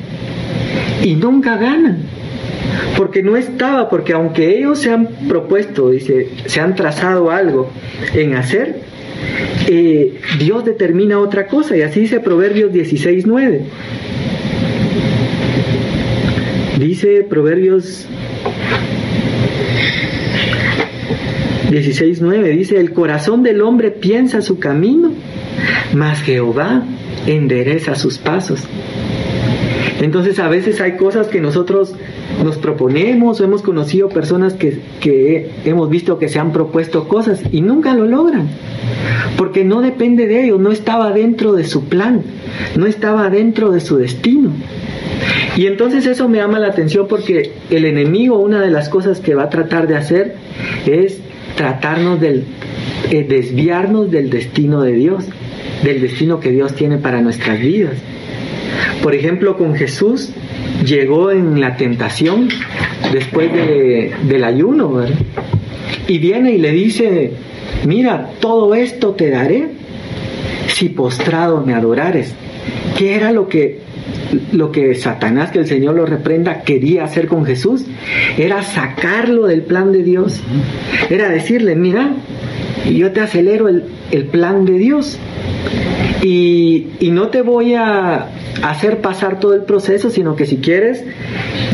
y 1.02 1.14
nunca 1.14 1.56
ganan 1.56 2.13
porque 2.96 3.22
no 3.22 3.36
estaba, 3.36 3.88
porque 3.88 4.12
aunque 4.12 4.56
ellos 4.58 4.78
se 4.78 4.90
han 4.90 5.06
propuesto, 5.28 5.90
dice, 5.90 6.28
se 6.46 6.60
han 6.60 6.74
trazado 6.74 7.30
algo 7.30 7.70
en 8.14 8.34
hacer, 8.34 8.80
eh, 9.68 10.20
Dios 10.38 10.64
determina 10.64 11.18
otra 11.18 11.46
cosa, 11.46 11.76
y 11.76 11.82
así 11.82 12.00
dice 12.00 12.20
Proverbios 12.20 12.72
16.9. 12.72 13.60
Dice 16.78 17.24
Proverbios 17.28 18.06
16.9, 21.70 22.56
dice, 22.56 22.78
el 22.78 22.92
corazón 22.92 23.42
del 23.42 23.62
hombre 23.62 23.90
piensa 23.90 24.42
su 24.42 24.58
camino, 24.58 25.12
mas 25.94 26.22
Jehová 26.22 26.84
endereza 27.26 27.94
sus 27.94 28.18
pasos. 28.18 28.60
Entonces 30.00 30.38
a 30.38 30.48
veces 30.48 30.80
hay 30.80 30.96
cosas 30.96 31.28
que 31.28 31.40
nosotros 31.40 31.94
nos 32.44 32.58
proponemos 32.58 33.40
o 33.40 33.44
hemos 33.44 33.62
conocido 33.62 34.08
personas 34.08 34.54
que, 34.54 34.78
que, 35.00 35.50
hemos 35.64 35.90
visto 35.90 36.18
que 36.18 36.28
se 36.28 36.38
han 36.38 36.52
propuesto 36.52 37.08
cosas 37.08 37.42
y 37.50 37.60
nunca 37.60 37.94
lo 37.94 38.06
logran, 38.06 38.48
porque 39.36 39.64
no 39.64 39.80
depende 39.80 40.26
de 40.26 40.44
ellos, 40.44 40.60
no 40.60 40.70
estaba 40.70 41.12
dentro 41.12 41.52
de 41.54 41.64
su 41.64 41.84
plan, 41.84 42.22
no 42.76 42.86
estaba 42.86 43.30
dentro 43.30 43.72
de 43.72 43.80
su 43.80 43.96
destino. 43.96 44.50
Y 45.56 45.66
entonces 45.66 46.06
eso 46.06 46.28
me 46.28 46.38
llama 46.38 46.58
la 46.58 46.68
atención 46.68 47.06
porque 47.08 47.52
el 47.70 47.84
enemigo, 47.84 48.38
una 48.38 48.60
de 48.60 48.70
las 48.70 48.88
cosas 48.88 49.20
que 49.20 49.34
va 49.34 49.44
a 49.44 49.50
tratar 49.50 49.86
de 49.86 49.96
hacer 49.96 50.34
es 50.86 51.20
tratarnos 51.56 52.20
del, 52.20 52.44
eh, 53.10 53.24
desviarnos 53.28 54.10
del 54.10 54.30
destino 54.30 54.82
de 54.82 54.92
Dios, 54.92 55.24
del 55.82 56.00
destino 56.00 56.40
que 56.40 56.50
Dios 56.50 56.74
tiene 56.74 56.98
para 56.98 57.20
nuestras 57.20 57.60
vidas. 57.60 57.94
Por 59.02 59.14
ejemplo, 59.14 59.56
con 59.56 59.74
Jesús 59.74 60.30
llegó 60.84 61.30
en 61.30 61.60
la 61.60 61.76
tentación 61.76 62.48
después 63.12 63.50
del 63.52 64.44
ayuno, 64.44 65.04
Y 66.06 66.18
viene 66.18 66.52
y 66.52 66.58
le 66.58 66.72
dice, 66.72 67.32
mira, 67.86 68.30
todo 68.40 68.74
esto 68.74 69.12
te 69.12 69.30
daré 69.30 69.68
si 70.68 70.88
postrado 70.88 71.64
me 71.64 71.74
adorares. 71.74 72.34
¿Qué 72.96 73.14
era 73.14 73.32
lo 73.32 73.48
que 73.48 73.84
lo 74.52 74.72
que 74.72 74.94
Satanás, 74.94 75.50
que 75.50 75.60
el 75.60 75.66
Señor 75.66 75.94
lo 75.94 76.06
reprenda, 76.06 76.62
quería 76.62 77.04
hacer 77.04 77.26
con 77.26 77.44
Jesús, 77.44 77.84
era 78.36 78.62
sacarlo 78.62 79.46
del 79.46 79.62
plan 79.62 79.92
de 79.92 80.02
Dios. 80.02 80.40
Era 81.10 81.28
decirle, 81.28 81.76
mira, 81.76 82.10
yo 82.90 83.12
te 83.12 83.20
acelero 83.20 83.68
el, 83.68 84.24
plan 84.26 84.64
de 84.64 84.78
Dios. 84.78 85.18
Y, 86.24 87.10
no 87.10 87.28
te 87.28 87.42
voy 87.42 87.74
a 87.74 88.30
hacer 88.62 89.02
pasar 89.02 89.40
todo 89.40 89.52
el 89.52 89.64
proceso, 89.64 90.08
sino 90.08 90.36
que 90.36 90.46
si 90.46 90.56
quieres, 90.56 91.04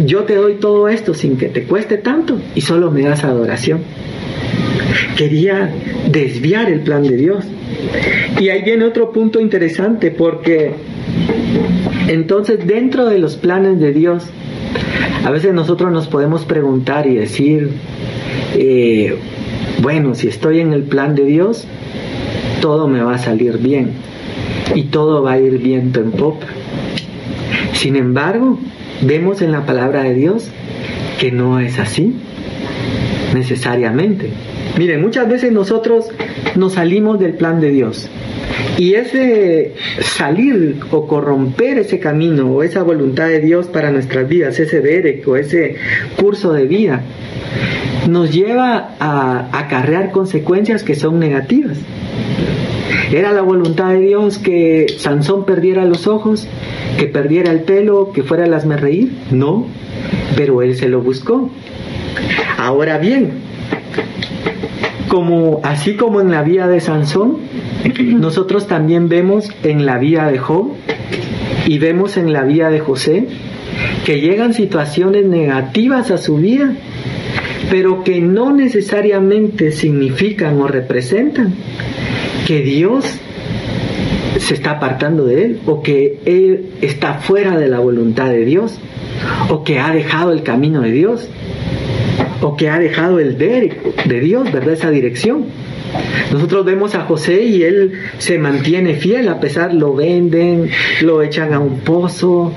yo 0.05 0.25
te 0.25 0.35
doy 0.35 0.55
todo 0.55 0.89
esto 0.89 1.15
sin 1.15 1.37
que 1.37 1.49
te 1.49 1.63
cueste 1.65 1.99
tanto 1.99 2.37
y 2.57 2.63
solo 2.63 2.91
me 2.91 3.03
das 3.03 3.23
adoración. 3.23 3.79
Quería 5.17 5.73
desviar 6.11 6.69
el 6.69 6.81
plan 6.81 7.05
de 7.05 7.17
Dios. 7.17 7.45
Y 8.41 8.49
ahí 8.49 8.63
viene 8.63 8.87
otro 8.87 9.13
punto 9.13 9.39
interesante 9.39 10.11
porque 10.11 10.73
entonces 12.09 12.67
dentro 12.67 13.07
de 13.07 13.21
los 13.21 13.37
planes 13.37 13.79
de 13.79 13.93
Dios, 13.93 14.25
a 15.25 15.31
veces 15.31 15.55
nosotros 15.55 15.93
nos 15.93 16.09
podemos 16.09 16.45
preguntar 16.45 17.07
y 17.07 17.15
decir, 17.15 17.71
eh, 18.57 19.17
bueno, 19.81 20.17
si 20.17 20.27
estoy 20.27 20.59
en 20.59 20.73
el 20.73 20.83
plan 20.83 21.15
de 21.15 21.25
Dios, 21.25 21.69
todo 22.61 22.89
me 22.89 23.01
va 23.01 23.15
a 23.15 23.19
salir 23.19 23.57
bien 23.59 24.10
y 24.75 24.85
todo 24.85 25.23
va 25.23 25.33
a 25.33 25.39
ir 25.39 25.59
viento 25.59 26.01
en 26.01 26.13
pop. 26.13 26.43
Sin 27.73 27.97
embargo, 27.97 28.59
vemos 29.03 29.43
en 29.43 29.53
la 29.53 29.67
palabra 29.67 30.03
de 30.03 30.15
Dios 30.15 30.51
que 31.19 31.33
no 31.33 31.61
es 31.61 31.79
así 31.79 32.15
necesariamente. 33.35 34.31
Miren, 34.79 35.01
muchas 35.01 35.29
veces 35.29 35.53
nosotros 35.53 36.07
nos 36.57 36.75
salimos 36.75 37.19
del 37.19 37.35
plan 37.35 37.61
de 37.61 37.71
Dios. 37.71 38.09
Y 38.79 38.95
ese 38.95 39.75
salir 40.01 40.77
o 40.91 41.07
corromper 41.07 41.79
ese 41.79 41.99
camino 41.99 42.51
o 42.51 42.63
esa 42.63 42.83
voluntad 42.83 43.29
de 43.29 43.41
Dios 43.41 43.67
para 43.67 43.91
nuestras 43.91 44.29
vidas, 44.29 44.59
ese 44.59 44.81
derek 44.81 45.27
o 45.29 45.37
ese 45.37 45.77
curso 46.17 46.53
de 46.53 46.67
vida, 46.67 47.03
nos 48.09 48.33
lleva 48.33 48.97
a 48.99 49.49
acarrear 49.53 50.11
consecuencias 50.11 50.83
que 50.83 50.95
son 50.95 51.19
negativas. 51.19 51.79
¿Era 53.13 53.33
la 53.33 53.43
voluntad 53.43 53.89
de 53.91 54.03
Dios 54.03 54.39
que 54.39 54.87
Sansón 54.99 55.45
perdiera 55.45 55.85
los 55.85 56.07
ojos, 56.07 56.47
que 56.97 57.07
perdiera 57.07 57.51
el 57.51 57.63
pelo, 57.63 58.13
que 58.13 58.23
fuera 58.23 58.45
el 58.45 58.79
reír? 58.79 59.11
No, 59.33 59.67
pero 60.37 60.63
él 60.63 60.77
se 60.77 60.89
lo 60.89 61.01
buscó. 61.01 61.51
Ahora 62.57 62.99
bien, 62.99 63.33
como 65.09 65.61
así 65.65 65.97
como 65.97 66.21
en 66.21 66.31
la 66.31 66.45
vida 66.45 66.69
de 66.69 66.79
Sansón, 66.79 67.39
nosotros 68.01 68.69
también 68.69 69.09
vemos 69.09 69.51
en 69.65 69.87
la 69.87 69.99
vida 69.99 70.31
de 70.31 70.39
Job 70.39 70.69
y 71.67 71.81
vemos 71.81 72.17
en 72.17 72.33
la 72.33 72.45
vida 72.45 72.71
de 72.71 72.79
José 72.79 73.27
que 74.05 74.21
llegan 74.21 74.55
situaciones 74.55 75.27
negativas 75.27 76.13
a 76.13 76.19
su 76.19 76.37
vida, 76.37 76.75
pero 77.73 78.05
que 78.05 78.21
no 78.21 78.53
necesariamente 78.53 79.73
significan 79.73 80.61
o 80.61 80.69
representan 80.69 81.55
que 82.51 82.63
Dios 82.63 83.05
se 84.41 84.55
está 84.55 84.73
apartando 84.73 85.25
de 85.25 85.45
él 85.45 85.61
o 85.67 85.85
que 85.85 86.19
él 86.25 86.71
está 86.83 87.15
fuera 87.15 87.57
de 87.57 87.69
la 87.69 87.79
voluntad 87.79 88.29
de 88.29 88.45
Dios 88.45 88.77
o 89.51 89.63
que 89.63 89.79
ha 89.79 89.93
dejado 89.93 90.33
el 90.33 90.43
camino 90.43 90.81
de 90.81 90.91
Dios 90.91 91.29
o 92.41 92.57
que 92.57 92.69
ha 92.69 92.81
dejado 92.81 93.21
el 93.21 93.39
de, 93.39 93.79
de 94.05 94.21
Dios, 94.21 94.51
¿verdad? 94.51 94.73
Esa 94.73 94.91
dirección. 94.91 95.45
Nosotros 96.33 96.65
vemos 96.65 96.97
a 96.97 97.03
José 97.03 97.45
y 97.45 97.63
él 97.63 97.93
se 98.19 98.37
mantiene 98.37 98.95
fiel 98.95 99.29
a 99.29 99.39
pesar, 99.39 99.73
lo 99.73 99.95
venden, 99.95 100.71
lo 101.03 101.23
echan 101.23 101.53
a 101.55 101.61
un 101.61 101.79
pozo, 101.79 102.53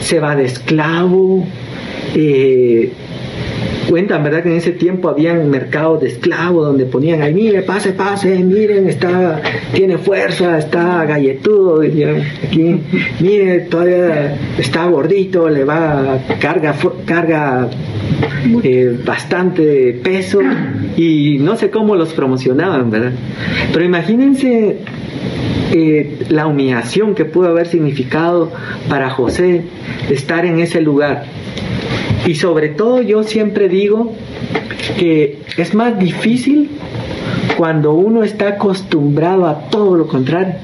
se 0.00 0.18
va 0.18 0.34
de 0.34 0.46
esclavo. 0.46 1.46
Eh, 2.16 2.90
cuentan, 3.88 4.22
¿verdad? 4.22 4.42
Que 4.42 4.50
en 4.50 4.56
ese 4.56 4.72
tiempo 4.72 5.08
habían 5.08 5.50
mercados 5.50 6.00
de 6.00 6.08
esclavos 6.08 6.66
donde 6.66 6.86
ponían 6.86 7.22
ahí, 7.22 7.34
mire, 7.34 7.62
pase, 7.62 7.92
pase, 7.92 8.38
miren, 8.42 8.88
está, 8.88 9.40
tiene 9.72 9.98
fuerza, 9.98 10.58
está 10.58 11.04
galletudo, 11.04 11.82
aquí, 11.82 12.80
mire, 13.20 13.60
todavía 13.60 14.36
está 14.58 14.86
gordito, 14.86 15.48
le 15.48 15.64
va, 15.64 16.18
carga, 16.40 16.74
carga 17.04 17.68
eh, 18.62 18.98
bastante 19.04 20.00
peso 20.02 20.40
y 20.96 21.38
no 21.40 21.56
sé 21.56 21.70
cómo 21.70 21.96
los 21.96 22.12
promocionaban, 22.12 22.90
¿verdad? 22.90 23.12
Pero 23.72 23.84
imagínense 23.84 24.78
eh, 25.72 26.26
la 26.28 26.46
humillación 26.46 27.14
que 27.14 27.24
pudo 27.24 27.48
haber 27.48 27.66
significado 27.66 28.52
para 28.88 29.10
José 29.10 29.62
estar 30.10 30.44
en 30.44 30.60
ese 30.60 30.80
lugar 30.80 31.24
y 32.26 32.34
sobre 32.34 32.70
todo 32.70 33.02
yo 33.02 33.22
siempre 33.22 33.68
digo 33.68 34.12
que 34.98 35.38
es 35.56 35.74
más 35.74 35.98
difícil 35.98 36.70
cuando 37.56 37.92
uno 37.92 38.24
está 38.24 38.48
acostumbrado 38.48 39.46
a 39.46 39.68
todo 39.70 39.96
lo 39.96 40.08
contrario. 40.08 40.54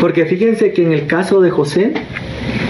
Porque 0.00 0.24
fíjense 0.24 0.72
que 0.72 0.82
en 0.82 0.92
el 0.92 1.06
caso 1.06 1.40
de 1.40 1.50
José, 1.50 1.94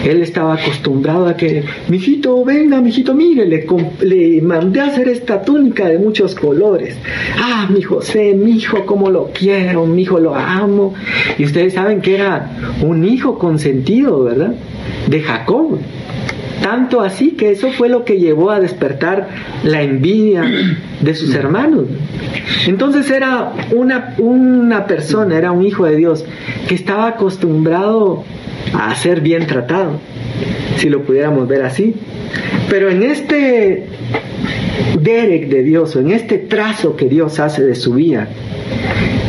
él 0.04 0.22
estaba 0.22 0.54
acostumbrado 0.54 1.26
a 1.26 1.36
que, 1.36 1.64
mijito, 1.88 2.44
venga, 2.44 2.80
mijito, 2.80 3.14
mire, 3.14 3.46
le, 3.46 3.66
le 4.02 4.42
mandé 4.42 4.80
a 4.80 4.86
hacer 4.86 5.08
esta 5.08 5.42
túnica 5.42 5.88
de 5.88 5.98
muchos 5.98 6.34
colores. 6.34 6.96
Ah, 7.40 7.68
mi 7.70 7.82
José, 7.82 8.34
mi 8.34 8.52
hijo, 8.52 8.84
cómo 8.86 9.10
lo 9.10 9.30
quiero, 9.32 9.86
mi 9.86 10.02
hijo 10.02 10.18
lo 10.18 10.34
amo. 10.34 10.94
Y 11.38 11.44
ustedes 11.44 11.74
saben 11.74 12.00
que 12.00 12.16
era 12.16 12.50
un 12.82 13.04
hijo 13.04 13.38
consentido, 13.38 14.24
¿verdad? 14.24 14.54
De 15.08 15.20
Jacob. 15.20 15.78
Tanto 16.62 17.00
así 17.00 17.32
que 17.32 17.50
eso 17.50 17.70
fue 17.72 17.88
lo 17.88 18.04
que 18.04 18.18
llevó 18.18 18.50
a 18.50 18.60
despertar 18.60 19.28
la 19.64 19.82
envidia 19.82 20.44
de 21.00 21.14
sus 21.14 21.34
hermanos. 21.34 21.84
Entonces 22.66 23.10
era 23.10 23.52
una, 23.72 24.14
una 24.18 24.86
persona, 24.86 25.36
era 25.36 25.52
un 25.52 25.64
hijo 25.64 25.84
de 25.84 25.96
Dios 25.96 26.24
que 26.68 26.74
estaba 26.74 27.08
acostumbrado 27.08 28.24
a 28.74 28.94
ser 28.94 29.20
bien 29.20 29.46
tratado, 29.46 30.00
si 30.76 30.88
lo 30.88 31.02
pudiéramos 31.04 31.48
ver 31.48 31.62
así. 31.62 31.94
Pero 32.68 32.90
en 32.90 33.02
este 33.02 33.86
Derek 35.00 35.48
de 35.48 35.62
Dios, 35.62 35.94
o 35.96 36.00
en 36.00 36.10
este 36.10 36.38
trazo 36.38 36.96
que 36.96 37.08
Dios 37.08 37.38
hace 37.40 37.62
de 37.62 37.74
su 37.74 37.94
vida, 37.94 38.28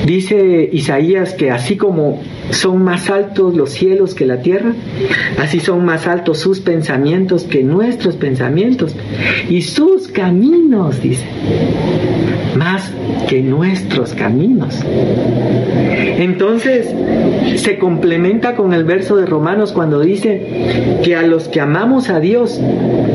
dice 0.06 0.70
Isaías 0.72 1.34
que 1.34 1.52
así 1.52 1.78
como 1.78 2.22
son 2.56 2.84
más 2.84 3.10
altos 3.10 3.56
los 3.56 3.72
cielos 3.72 4.16
que 4.16 4.26
la 4.26 4.42
tierra, 4.42 4.74
así 5.40 5.60
son 5.60 5.86
más 5.86 6.08
altos 6.08 6.40
sus 6.40 6.60
pensamientos 6.60 7.44
que 7.44 7.64
nuestros 7.64 8.16
pensamientos 8.16 8.96
y 9.50 9.62
sus 9.62 10.08
caminos, 10.08 11.02
dice, 11.02 11.26
más 12.56 12.92
que 13.28 13.42
nuestros 13.42 14.14
caminos. 14.14 14.80
Entonces 16.18 16.88
se 17.60 17.78
complementa 17.78 18.56
con 18.56 18.74
el 18.74 18.86
verso 18.86 19.18
de 19.18 19.26
Romanos 19.26 19.74
cuando 19.74 20.00
dice 20.00 21.00
que 21.04 21.16
a 21.16 21.24
los 21.24 21.48
que 21.48 21.60
amamos 21.60 22.10
a 22.10 22.20
Dios, 22.20 22.62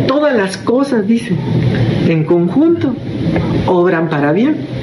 todas 0.06 0.36
las 0.36 0.56
cosas, 0.58 1.06
dice, 1.06 1.34
en 2.08 2.24
conjunto, 2.24 2.94
obran 3.66 4.08
para 4.10 4.32
bien. 4.32 4.79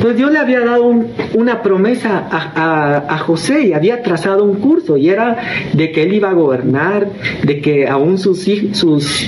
Pues 0.00 0.16
Dios 0.16 0.30
le 0.30 0.38
había 0.38 0.60
dado 0.60 0.94
una 1.34 1.60
promesa 1.62 2.28
a, 2.30 3.18
José 3.18 3.66
y 3.66 3.72
había 3.72 4.02
trazado 4.02 4.44
un 4.44 4.56
curso 4.60 4.96
y 4.96 5.08
era 5.08 5.36
de 5.72 5.90
que 5.90 6.04
él 6.04 6.14
iba 6.14 6.30
a 6.30 6.34
gobernar, 6.34 7.10
de 7.42 7.60
que 7.60 7.88
aún 7.88 8.16
sus, 8.16 8.46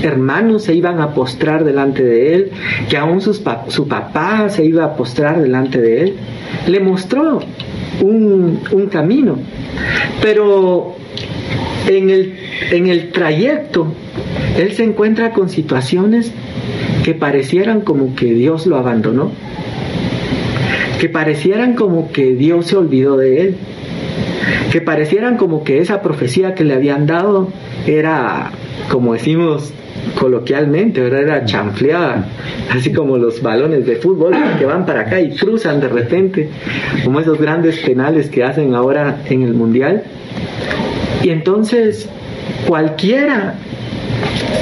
hermanos 0.03 0.65
se 0.65 0.75
iban 0.75 1.01
a 1.01 1.13
postrar 1.13 1.65
delante 1.65 2.05
de 2.05 2.35
él, 2.35 2.51
que 2.89 2.97
aún 2.97 3.21
su 3.21 3.89
papá 3.89 4.49
se 4.49 4.65
iba 4.65 4.85
a 4.85 4.95
postrar 4.95 5.43
delante 5.43 5.81
de 5.81 6.03
él. 6.03 6.17
Le 6.69 6.79
mostró 6.79 7.41
un, 8.01 8.61
camino, 8.91 9.39
pero 10.23 10.95
en 11.89 12.11
el 12.11 13.11
trayecto 13.11 13.89
él 14.57 14.73
se 14.73 14.85
encuentra 14.85 15.33
con 15.33 15.49
situaciones 15.49 16.33
que 17.05 17.15
parecieran 17.15 17.81
como 17.81 18.15
que 18.15 18.27
Dios 18.27 18.67
lo 18.67 18.77
abandonó 18.77 19.33
que 21.01 21.09
parecieran 21.09 21.77
como 21.77 22.13
que 22.13 22.35
Dios 22.35 22.67
se 22.67 22.77
olvidó 22.77 23.17
de 23.17 23.41
él, 23.41 23.57
que 24.71 24.83
parecieran 24.83 25.39
como 25.39 25.65
que 25.65 25.79
esa 25.79 26.03
profecía 26.03 26.55
que 26.55 26.63
le 26.63 26.75
habían 26.75 27.07
dado 27.07 27.49
era, 27.87 28.51
como 28.91 29.15
decimos 29.15 29.73
coloquialmente, 30.19 31.07
era 31.07 31.47
chanfleada, 31.47 32.27
así 32.71 32.93
como 32.93 33.17
los 33.17 33.41
balones 33.41 33.87
de 33.87 33.97
fútbol 33.97 34.35
que 34.59 34.67
van 34.67 34.85
para 34.85 35.01
acá 35.01 35.19
y 35.23 35.35
cruzan 35.37 35.81
de 35.81 35.89
repente, 35.89 36.51
como 37.03 37.19
esos 37.19 37.41
grandes 37.41 37.79
penales 37.79 38.29
que 38.29 38.45
hacen 38.45 38.75
ahora 38.75 39.23
en 39.31 39.43
el 39.43 39.55
mundial. 39.55 40.03
Y 41.23 41.31
entonces 41.31 42.11
cualquiera 42.67 43.55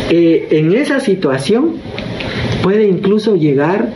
eh, 0.09 0.46
en 0.53 0.72
esa 0.72 1.01
situación 1.01 1.79
puede 2.62 2.87
incluso 2.87 3.35
llegar 3.35 3.88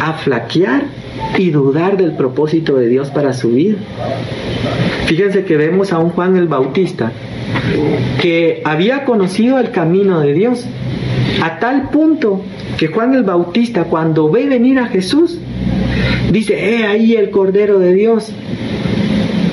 a 0.00 0.12
flaquear 0.12 0.97
y 1.38 1.50
dudar 1.50 1.96
del 1.96 2.12
propósito 2.12 2.76
de 2.76 2.88
Dios 2.88 3.10
para 3.10 3.32
su 3.32 3.50
vida. 3.50 3.76
Fíjense 5.06 5.44
que 5.44 5.56
vemos 5.56 5.92
a 5.92 5.98
un 5.98 6.10
Juan 6.10 6.36
el 6.36 6.48
Bautista 6.48 7.12
que 8.20 8.60
había 8.64 9.04
conocido 9.04 9.58
el 9.58 9.70
camino 9.70 10.20
de 10.20 10.34
Dios 10.34 10.66
a 11.42 11.58
tal 11.58 11.90
punto 11.90 12.42
que 12.76 12.88
Juan 12.88 13.14
el 13.14 13.22
Bautista 13.22 13.84
cuando 13.84 14.30
ve 14.30 14.46
venir 14.46 14.78
a 14.78 14.86
Jesús 14.86 15.38
dice, 16.32 16.76
eh, 16.76 16.86
ahí 16.86 17.14
el 17.14 17.30
Cordero 17.30 17.78
de 17.78 17.94
Dios 17.94 18.32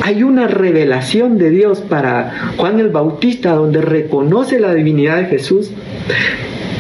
hay 0.02 0.24
una 0.24 0.48
revelación 0.48 1.38
de 1.38 1.50
Dios 1.50 1.82
para 1.82 2.54
Juan 2.58 2.80
el 2.80 2.89
Bautista 2.89 3.54
donde 3.54 3.82
reconoce 3.82 4.60
la 4.60 4.74
divinidad 4.74 5.17
de 5.17 5.26
Jesús, 5.26 5.71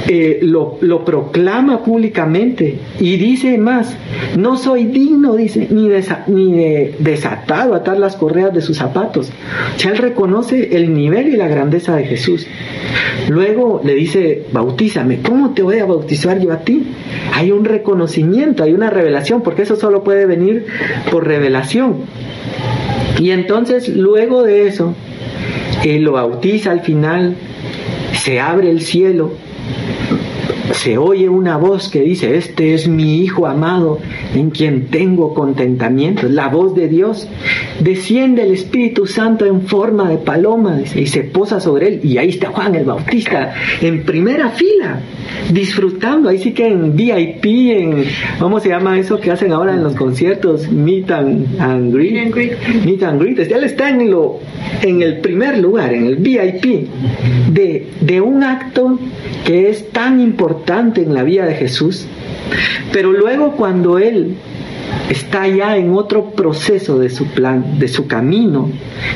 eh, 0.07 0.39
lo, 0.43 0.77
proclama 1.03 1.83
públicamente 1.83 2.77
y 2.99 3.17
dice 3.17 3.57
más, 3.57 3.95
no 4.37 4.55
soy 4.55 4.85
digno, 4.85 5.35
dice, 5.35 5.67
ni, 5.71 5.89
ni 6.27 6.51
de 6.51 6.95
desatado 6.99 7.73
atar 7.73 7.97
las 7.97 8.15
correas 8.15 8.53
de 8.53 8.61
sus 8.61 8.77
zapatos. 8.77 9.31
Sea, 9.77 9.91
él 9.91 9.97
reconoce 9.97 10.75
el 10.75 10.93
nivel 10.93 11.29
y 11.29 11.37
la 11.37 11.47
grandeza 11.47 11.95
de 11.95 12.05
Jesús. 12.05 12.45
Luego 13.29 13.81
le 13.83 13.95
dice, 13.95 14.43
bautízame, 14.51 15.21
¿cómo 15.21 15.55
te 15.55 15.63
voy 15.63 15.79
a 15.79 15.85
bautizar 15.85 16.39
yo 16.39 16.51
a 16.51 16.59
ti? 16.59 16.83
Hay 17.33 17.51
un 17.51 17.65
reconocimiento, 17.65 18.63
hay 18.63 18.73
una 18.73 18.91
revelación, 18.91 19.41
porque 19.41 19.63
eso 19.63 19.75
solo 19.75 20.03
puede 20.03 20.27
venir 20.27 20.67
por 21.11 21.25
revelación. 21.25 22.01
Y 23.19 23.31
entonces 23.31 23.89
luego 23.89 24.43
de 24.43 24.67
eso, 24.67 24.93
él 25.83 26.03
lo 26.03 26.11
bautiza 26.11 26.71
al 26.71 26.81
final, 26.81 27.35
se 28.13 28.39
abre 28.39 28.69
el 28.69 28.81
cielo 28.81 29.31
se 30.73 30.97
oye 30.97 31.29
una 31.29 31.57
voz 31.57 31.89
que 31.89 32.01
dice, 32.01 32.35
este 32.37 32.73
es 32.73 32.87
mi 32.87 33.15
Hijo 33.19 33.47
amado 33.47 33.99
en 34.33 34.49
quien 34.49 34.87
tengo 34.87 35.33
contentamiento, 35.33 36.27
la 36.27 36.47
voz 36.47 36.75
de 36.75 36.87
Dios. 36.87 37.27
Desciende 37.79 38.43
el 38.43 38.51
Espíritu 38.51 39.05
Santo 39.05 39.45
en 39.45 39.61
forma 39.61 40.09
de 40.09 40.17
paloma 40.17 40.79
y 40.95 41.07
se 41.07 41.23
posa 41.23 41.59
sobre 41.59 41.87
él. 41.87 41.99
Y 42.03 42.17
ahí 42.17 42.29
está 42.29 42.49
Juan 42.49 42.75
el 42.75 42.85
Bautista 42.85 43.53
en 43.81 44.03
primera 44.03 44.49
fila, 44.49 45.01
disfrutando. 45.51 46.29
Ahí 46.29 46.39
sí 46.39 46.53
que 46.53 46.67
en 46.67 46.95
VIP, 46.95 47.45
en, 47.45 48.05
¿cómo 48.39 48.59
se 48.59 48.69
llama 48.69 48.99
eso 48.99 49.19
que 49.19 49.31
hacen 49.31 49.51
ahora 49.51 49.73
en 49.73 49.83
los 49.83 49.95
conciertos? 49.95 50.71
Meet 50.71 51.11
and, 51.11 51.93
greet. 51.93 52.33
Meet 52.85 53.03
and 53.03 53.21
greet. 53.21 53.39
Él 53.39 53.63
está 53.63 53.89
en, 53.89 54.09
lo, 54.09 54.39
en 54.81 55.01
el 55.01 55.19
primer 55.19 55.57
lugar, 55.57 55.93
en 55.93 56.05
el 56.05 56.15
VIP, 56.17 56.87
de, 57.51 57.87
de 58.01 58.21
un 58.21 58.43
acto 58.43 58.99
que 59.45 59.69
es 59.69 59.89
tan 59.89 60.19
importante 60.19 60.54
en 60.67 61.13
la 61.13 61.23
vida 61.23 61.45
de 61.45 61.55
Jesús, 61.55 62.05
pero 62.91 63.11
luego 63.11 63.53
cuando 63.55 63.99
Él 63.99 64.35
está 65.09 65.47
ya 65.47 65.77
en 65.77 65.93
otro 65.93 66.31
proceso 66.31 66.97
de 66.99 67.09
su 67.09 67.27
plan, 67.27 67.79
de 67.79 67.87
su 67.87 68.07
camino, 68.07 68.69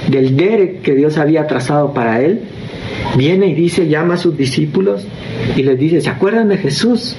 del 0.08 0.36
derek 0.36 0.82
que 0.82 0.96
Dios 0.96 1.18
había 1.18 1.48
trazado 1.48 1.94
para 1.94 2.22
Él, 2.22 2.42
viene 3.18 3.48
y 3.48 3.56
dice, 3.56 3.88
llama 3.88 4.16
a 4.16 4.18
sus 4.18 4.38
discípulos 4.38 5.06
y 5.56 5.64
les 5.64 5.80
dice, 5.80 6.02
¿se 6.02 6.10
acuerdan 6.10 6.50
de 6.50 6.58
Jesús? 6.58 7.16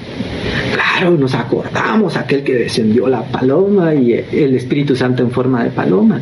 Claro, 0.74 1.12
nos 1.12 1.34
acordamos, 1.34 2.16
aquel 2.16 2.42
que 2.42 2.54
descendió 2.54 3.08
la 3.08 3.22
paloma 3.22 3.94
y 3.94 4.12
el 4.12 4.54
Espíritu 4.54 4.94
Santo 4.94 5.22
en 5.22 5.30
forma 5.30 5.64
de 5.64 5.70
paloma. 5.70 6.20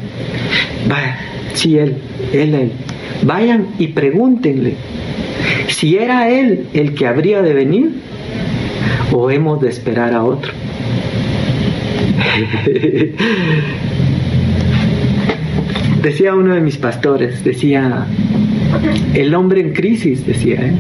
Vaya, 0.89 1.19
sí, 1.55 1.79
Él, 1.79 1.97
Él, 2.33 2.55
Él. 2.55 2.73
Vayan 3.25 3.69
y 3.79 3.89
pregúntenle 3.89 4.75
si 5.69 5.97
era 5.97 6.29
Él 6.29 6.67
el 6.75 6.95
que 6.95 7.07
habría 7.07 7.41
de 7.43 7.55
venir 7.55 7.93
o 9.13 9.31
hemos 9.31 9.61
de 9.61 9.69
esperar 9.69 10.15
a 10.15 10.25
otro. 10.25 10.53
decía 16.03 16.35
uno 16.35 16.55
de 16.55 16.61
mis 16.61 16.77
pastores, 16.77 17.45
decía, 17.45 18.07
el 19.15 19.35
hombre 19.35 19.61
en 19.61 19.73
crisis, 19.73 20.27
decía, 20.27 20.61
¿eh? 20.61 20.73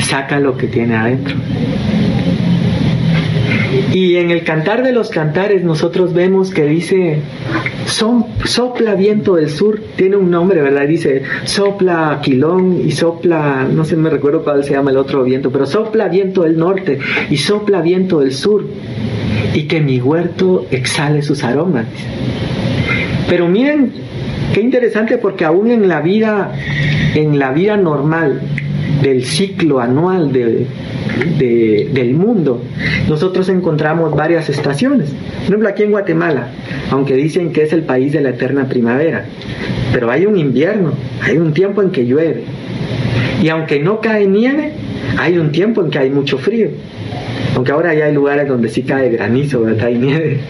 saca 0.00 0.40
lo 0.40 0.56
que 0.56 0.66
tiene 0.66 0.96
adentro. 0.96 1.36
Y 3.92 4.16
en 4.16 4.30
el 4.30 4.42
cantar 4.42 4.82
de 4.82 4.92
los 4.92 5.10
cantares 5.10 5.62
nosotros 5.62 6.12
vemos 6.12 6.50
que 6.50 6.66
dice, 6.66 7.20
son, 7.86 8.26
sopla 8.44 8.94
viento 8.94 9.36
del 9.36 9.48
sur, 9.50 9.80
tiene 9.96 10.16
un 10.16 10.30
nombre, 10.30 10.60
¿verdad? 10.60 10.86
Dice, 10.86 11.22
sopla 11.44 12.20
quilón 12.22 12.82
y 12.84 12.90
sopla, 12.92 13.66
no 13.70 13.84
sé, 13.84 13.96
me 13.96 14.10
recuerdo 14.10 14.42
cuál 14.42 14.64
se 14.64 14.72
llama 14.72 14.90
el 14.90 14.96
otro 14.96 15.22
viento, 15.22 15.50
pero 15.50 15.66
sopla 15.66 16.08
viento 16.08 16.42
del 16.42 16.58
norte 16.58 16.98
y 17.30 17.36
sopla 17.36 17.80
viento 17.80 18.20
del 18.20 18.32
sur 18.32 18.64
y 19.54 19.62
que 19.62 19.80
mi 19.80 20.00
huerto 20.00 20.66
exhale 20.70 21.22
sus 21.22 21.44
aromas. 21.44 21.86
Pero 23.28 23.48
miren, 23.48 23.92
qué 24.52 24.60
interesante 24.60 25.18
porque 25.18 25.44
aún 25.44 25.70
en 25.70 25.88
la 25.88 26.00
vida, 26.00 26.52
en 27.14 27.38
la 27.38 27.52
vida 27.52 27.76
normal, 27.76 28.40
del 29.06 29.24
ciclo 29.24 29.78
anual 29.78 30.32
de, 30.32 30.66
del 31.92 32.14
mundo, 32.14 32.60
nosotros 33.08 33.48
encontramos 33.48 34.16
varias 34.16 34.48
estaciones. 34.48 35.10
Por 35.10 35.44
ejemplo, 35.44 35.68
aquí 35.68 35.84
en 35.84 35.92
Guatemala, 35.92 36.48
aunque 36.90 37.14
dicen 37.14 37.52
que 37.52 37.62
es 37.62 37.72
el 37.72 37.82
país 37.82 38.12
de 38.12 38.20
la 38.20 38.30
eterna 38.30 38.68
primavera, 38.68 39.24
pero 39.92 40.10
hay 40.10 40.26
un 40.26 40.36
invierno, 40.36 40.92
hay 41.22 41.38
un 41.38 41.52
tiempo 41.52 41.82
en 41.82 41.90
que 41.90 42.04
llueve. 42.04 42.42
Y 43.40 43.48
aunque 43.48 43.78
no 43.78 44.00
cae 44.00 44.26
nieve, 44.26 44.72
hay 45.16 45.38
un 45.38 45.52
tiempo 45.52 45.84
en 45.84 45.90
que 45.90 46.00
hay 46.00 46.10
mucho 46.10 46.38
frío. 46.38 46.68
Aunque 47.54 47.70
ahora 47.70 47.94
ya 47.94 48.06
hay 48.06 48.12
lugares 48.12 48.48
donde 48.48 48.68
sí 48.68 48.82
cae 48.82 49.08
granizo, 49.08 49.62
¿verdad? 49.62 49.86
Hay 49.86 49.98
nieve. 49.98 50.40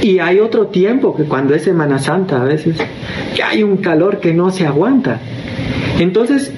Y 0.00 0.20
hay 0.20 0.40
otro 0.40 0.68
tiempo 0.68 1.14
que 1.14 1.24
cuando 1.24 1.54
es 1.54 1.64
Semana 1.64 1.98
Santa 1.98 2.40
a 2.40 2.44
veces, 2.44 2.78
que 3.36 3.42
hay 3.42 3.62
un 3.62 3.76
calor 3.76 4.20
que 4.20 4.32
no 4.32 4.50
se 4.50 4.66
aguanta. 4.66 5.20
Entonces, 5.98 6.52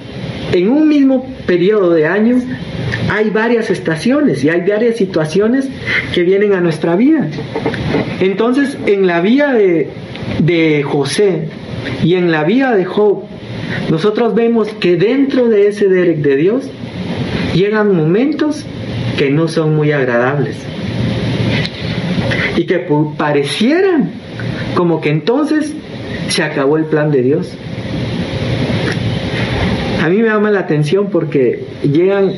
en 0.52 0.68
un 0.68 0.88
mismo 0.88 1.26
periodo 1.46 1.92
de 1.92 2.06
años 2.06 2.42
hay 3.10 3.30
varias 3.30 3.70
estaciones 3.70 4.44
y 4.44 4.48
hay 4.48 4.60
varias 4.60 4.96
situaciones 4.96 5.68
que 6.12 6.22
vienen 6.22 6.52
a 6.52 6.60
nuestra 6.60 6.96
vida. 6.96 7.28
Entonces, 8.20 8.76
en 8.86 9.06
la 9.06 9.20
vida 9.20 9.52
de, 9.52 10.82
José 10.84 11.48
y 12.04 12.14
en 12.14 12.30
la 12.30 12.44
vida 12.44 12.74
de 12.74 12.84
Job, 12.84 13.24
nosotros 13.90 14.34
vemos 14.34 14.68
que 14.68 14.96
dentro 14.96 15.48
de 15.48 15.68
ese 15.68 15.88
Derek 15.88 16.18
de 16.18 16.36
Dios 16.36 16.70
llegan 17.54 17.94
momentos 17.94 18.64
que 19.16 19.30
no 19.30 19.48
son 19.48 19.76
muy 19.76 19.92
agradables 19.92 20.56
y 22.56 22.64
que 22.64 22.86
parecieran 23.16 24.10
como 24.74 25.00
que 25.00 25.10
entonces 25.10 25.74
se 26.28 26.42
acabó 26.42 26.76
el 26.76 26.84
plan 26.84 27.10
de 27.10 27.22
Dios. 27.22 27.52
A 30.02 30.08
mí 30.08 30.16
me 30.16 30.28
llama 30.28 30.50
la 30.50 30.60
atención 30.60 31.08
porque 31.10 31.66
llegan 31.82 32.32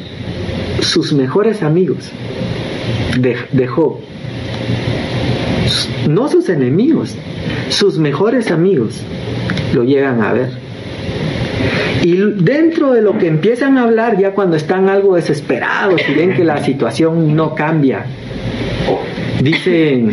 sus 0.80 1.12
mejores 1.12 1.62
amigos 1.62 2.10
de, 3.18 3.66
Job, 3.68 3.98
no 6.08 6.28
sus 6.28 6.48
enemigos, 6.48 7.16
sus 7.68 7.98
mejores 7.98 8.50
amigos 8.50 9.04
lo 9.74 9.84
llegan 9.84 10.22
a 10.22 10.32
ver. 10.32 10.50
Y 12.02 12.16
dentro 12.16 12.94
de 12.94 13.00
lo 13.00 13.16
que 13.16 13.28
empiezan 13.28 13.78
a 13.78 13.84
hablar, 13.84 14.18
ya 14.18 14.32
cuando 14.32 14.56
están 14.56 14.88
algo 14.88 15.14
desesperados 15.14 16.00
y 16.08 16.14
ven 16.14 16.34
que 16.34 16.42
la 16.42 16.64
situación 16.64 17.36
no 17.36 17.54
cambia, 17.54 18.06
dicen, 19.40 20.10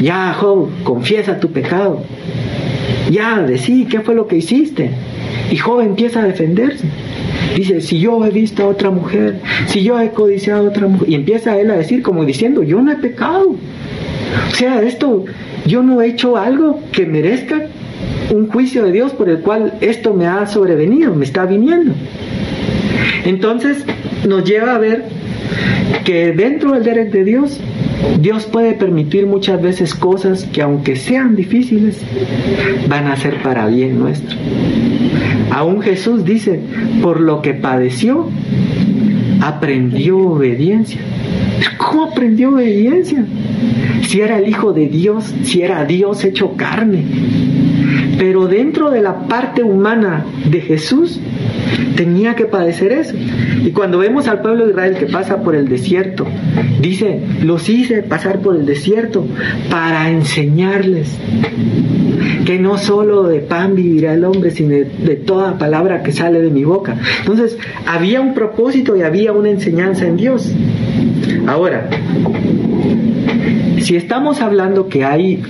ya 0.00 0.32
Job, 0.34 0.70
confiesa 0.84 1.40
tu 1.40 1.50
pecado. 1.50 2.04
Ya, 3.10 3.40
decí, 3.40 3.86
¿qué 3.86 4.00
fue 4.00 4.14
lo 4.14 4.28
que 4.28 4.36
hiciste? 4.36 4.90
Y 5.50 5.56
Job 5.56 5.80
empieza 5.80 6.20
a 6.20 6.24
defenderse. 6.24 6.86
Dice, 7.56 7.80
si 7.80 7.98
yo 7.98 8.24
he 8.24 8.30
visto 8.30 8.64
a 8.64 8.66
otra 8.66 8.90
mujer, 8.90 9.40
si 9.66 9.82
yo 9.82 9.98
he 9.98 10.10
codiciado 10.10 10.66
a 10.66 10.70
otra 10.70 10.86
mujer, 10.88 11.08
y 11.08 11.14
empieza 11.14 11.58
él 11.58 11.70
a 11.70 11.76
decir 11.76 12.02
como 12.02 12.24
diciendo, 12.24 12.62
yo 12.62 12.80
no 12.82 12.92
he 12.92 12.96
pecado. 12.96 13.56
O 14.50 14.54
sea, 14.54 14.82
esto, 14.82 15.24
yo 15.66 15.82
no 15.82 16.02
he 16.02 16.08
hecho 16.08 16.36
algo 16.36 16.80
que 16.92 17.06
merezca 17.06 17.66
un 18.30 18.48
juicio 18.48 18.84
de 18.84 18.92
Dios 18.92 19.12
por 19.12 19.28
el 19.28 19.40
cual 19.40 19.74
esto 19.80 20.12
me 20.12 20.26
ha 20.26 20.46
sobrevenido, 20.46 21.14
me 21.14 21.24
está 21.24 21.46
viniendo. 21.46 21.92
Entonces 23.24 23.84
nos 24.26 24.44
lleva 24.44 24.74
a 24.74 24.78
ver 24.78 25.04
que 26.04 26.32
dentro 26.32 26.72
del 26.72 26.84
derecho 26.84 27.18
de 27.18 27.24
Dios, 27.24 27.60
Dios 28.20 28.46
puede 28.46 28.72
permitir 28.72 29.26
muchas 29.26 29.60
veces 29.62 29.94
cosas 29.94 30.44
que 30.44 30.62
aunque 30.62 30.96
sean 30.96 31.36
difíciles, 31.36 32.00
van 32.88 33.06
a 33.06 33.16
ser 33.16 33.42
para 33.42 33.66
bien 33.66 33.98
nuestro. 33.98 34.36
Aún 35.50 35.80
Jesús 35.80 36.24
dice, 36.24 36.60
por 37.02 37.20
lo 37.20 37.40
que 37.42 37.54
padeció, 37.54 38.28
aprendió 39.40 40.18
obediencia. 40.18 41.00
¿Cómo 41.78 42.04
aprendió 42.04 42.50
obediencia? 42.50 43.24
Si 44.02 44.20
era 44.20 44.38
el 44.38 44.48
Hijo 44.48 44.72
de 44.72 44.88
Dios, 44.88 45.34
si 45.42 45.62
era 45.62 45.84
Dios 45.84 46.24
hecho 46.24 46.56
carne. 46.56 47.04
Pero 48.18 48.46
dentro 48.46 48.90
de 48.90 49.02
la 49.02 49.26
parte 49.26 49.62
humana 49.62 50.24
de 50.50 50.60
Jesús 50.60 51.20
tenía 51.96 52.34
que 52.34 52.46
padecer 52.46 52.92
eso. 52.92 53.14
Y 53.64 53.70
cuando 53.70 53.98
vemos 53.98 54.28
al 54.28 54.40
pueblo 54.42 54.64
de 54.64 54.70
Israel 54.70 54.96
que 54.98 55.06
pasa 55.06 55.42
por 55.42 55.54
el 55.54 55.68
desierto, 55.68 56.26
dice, 56.80 57.20
los 57.42 57.68
hice 57.68 58.02
pasar 58.02 58.40
por 58.40 58.56
el 58.56 58.66
desierto 58.66 59.26
para 59.70 60.10
enseñarles 60.10 61.18
que 62.44 62.58
no 62.58 62.78
solo 62.78 63.24
de 63.24 63.40
pan 63.40 63.74
vivirá 63.74 64.14
el 64.14 64.24
hombre, 64.24 64.50
sino 64.50 64.70
de, 64.70 65.16
toda 65.16 65.58
palabra 65.58 66.02
que 66.02 66.12
sale 66.12 66.40
de 66.40 66.50
mi 66.50 66.64
boca. 66.64 66.96
Entonces, 67.20 67.58
había 67.86 68.20
un 68.20 68.34
propósito 68.34 68.96
y 68.96 69.02
había 69.02 69.32
una 69.32 69.50
enseñanza 69.50 70.06
en 70.06 70.16
Dios. 70.16 70.52
Ahora, 71.46 71.88
si 73.80 73.96
estamos 73.96 74.40
hablando 74.40 74.88
que 74.88 75.04
hay 75.04 75.42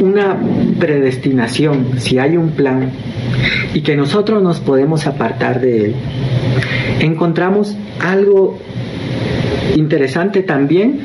una 0.00 0.36
predestinación, 0.78 1.98
si 1.98 2.18
hay 2.18 2.36
un 2.36 2.50
plan 2.50 2.90
y 3.74 3.82
que 3.82 3.96
nosotros 3.96 4.42
nos 4.42 4.60
podemos 4.60 5.06
apartar 5.06 5.60
de 5.60 5.86
él, 5.86 5.94
encontramos 7.00 7.76
algo 8.00 8.58
interesante 9.76 10.42
también 10.42 11.00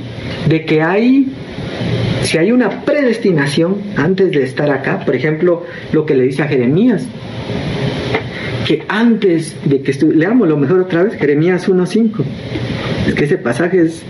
de 0.48 0.66
que 0.66 0.82
hay 0.82 1.32
si 2.24 2.40
hay 2.40 2.52
una 2.52 2.84
predestinación 2.84 3.78
antes 3.96 4.32
de 4.32 4.44
estar 4.44 4.72
acá, 4.72 5.02
por 5.06 5.16
ejemplo, 5.16 5.64
lo 5.92 6.08
que 6.08 6.16
le 6.16 6.24
dice 6.24 6.42
a 6.42 6.48
Jeremías, 6.48 7.06
que 8.66 8.84
antes 8.88 9.56
de 9.64 9.82
que 9.82 9.94
leamos 10.06 10.48
lo 10.48 10.58
mejor 10.58 10.80
otra 10.82 11.04
vez, 11.04 11.14
Jeremías 11.14 11.70
1.5, 11.70 12.24
es 13.08 13.14
que 13.14 13.26
ese 13.26 13.38
pasaje 13.38 13.84
es, 13.84 14.02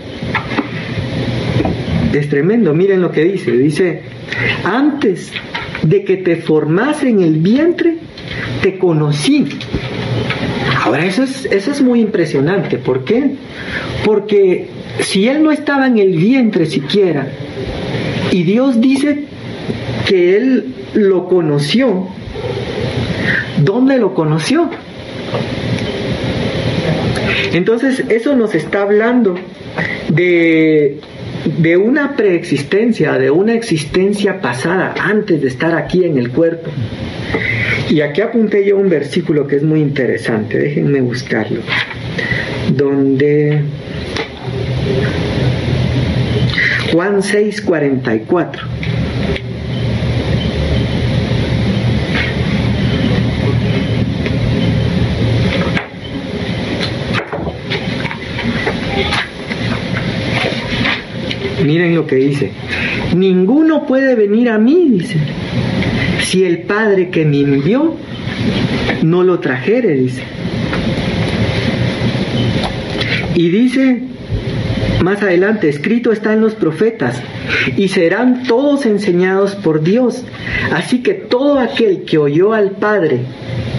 es 2.14 2.28
tremendo, 2.30 2.72
miren 2.72 3.02
lo 3.02 3.12
que 3.12 3.22
dice, 3.22 3.52
dice, 3.52 4.00
antes 4.64 5.32
de 5.82 6.04
que 6.04 6.16
te 6.16 6.36
formase 6.36 7.08
en 7.08 7.22
el 7.22 7.38
vientre, 7.38 7.98
te 8.62 8.78
conocí. 8.78 9.46
Ahora, 10.84 11.04
eso 11.04 11.22
es, 11.22 11.46
eso 11.46 11.70
es 11.70 11.82
muy 11.82 12.00
impresionante. 12.00 12.78
¿Por 12.78 13.04
qué? 13.04 13.36
Porque 14.04 14.68
si 15.00 15.28
él 15.28 15.42
no 15.42 15.50
estaba 15.50 15.86
en 15.86 15.98
el 15.98 16.16
vientre 16.16 16.66
siquiera, 16.66 17.28
y 18.30 18.42
Dios 18.42 18.80
dice 18.80 19.24
que 20.06 20.36
él 20.36 20.74
lo 20.94 21.28
conoció. 21.28 22.08
¿Dónde 23.62 23.98
lo 23.98 24.14
conoció? 24.14 24.70
Entonces 27.52 28.04
eso 28.08 28.36
nos 28.36 28.54
está 28.54 28.82
hablando 28.82 29.36
de, 30.08 31.00
de 31.46 31.76
una 31.76 32.16
preexistencia, 32.16 33.12
de 33.18 33.30
una 33.30 33.54
existencia 33.54 34.40
pasada 34.40 34.94
antes 34.98 35.40
de 35.40 35.48
estar 35.48 35.74
aquí 35.74 36.04
en 36.04 36.18
el 36.18 36.30
cuerpo. 36.30 36.70
Y 37.88 38.00
aquí 38.00 38.20
apunté 38.20 38.66
yo 38.66 38.76
un 38.76 38.88
versículo 38.88 39.46
que 39.46 39.56
es 39.56 39.62
muy 39.62 39.80
interesante, 39.80 40.58
déjenme 40.58 41.00
buscarlo, 41.00 41.60
donde 42.72 43.60
Juan 46.92 47.22
6, 47.22 47.62
44. 47.62 48.66
Miren 61.66 61.94
lo 61.94 62.06
que 62.06 62.16
dice. 62.16 62.50
Ninguno 63.16 63.86
puede 63.86 64.14
venir 64.14 64.50
a 64.50 64.58
mí, 64.58 64.88
dice, 64.90 65.18
si 66.22 66.44
el 66.44 66.58
Padre 66.62 67.10
que 67.10 67.24
me 67.24 67.40
envió 67.40 67.96
no 69.02 69.24
lo 69.24 69.40
trajere, 69.40 69.94
dice. 69.94 70.22
Y 73.34 73.48
dice 73.48 74.02
más 75.02 75.22
adelante, 75.22 75.68
escrito 75.68 76.10
está 76.10 76.32
en 76.32 76.40
los 76.40 76.54
profetas, 76.54 77.22
y 77.76 77.88
serán 77.88 78.44
todos 78.44 78.86
enseñados 78.86 79.54
por 79.54 79.82
Dios. 79.82 80.24
Así 80.72 81.02
que 81.02 81.14
todo 81.14 81.58
aquel 81.58 82.02
que 82.02 82.18
oyó 82.18 82.52
al 82.52 82.72
Padre 82.72 83.20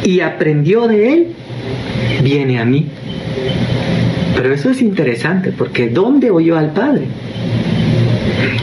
y 0.06 0.19
aprendió 0.21 0.88
de 0.88 1.13
él, 1.13 1.28
viene 2.23 2.60
a 2.60 2.65
mí. 2.65 2.88
Pero 4.36 4.54
eso 4.54 4.69
es 4.69 4.82
interesante, 4.82 5.52
porque 5.52 5.89
¿dónde 5.89 6.32
oyó 6.32 6.58
al 6.58 6.71
Padre? 6.71 7.06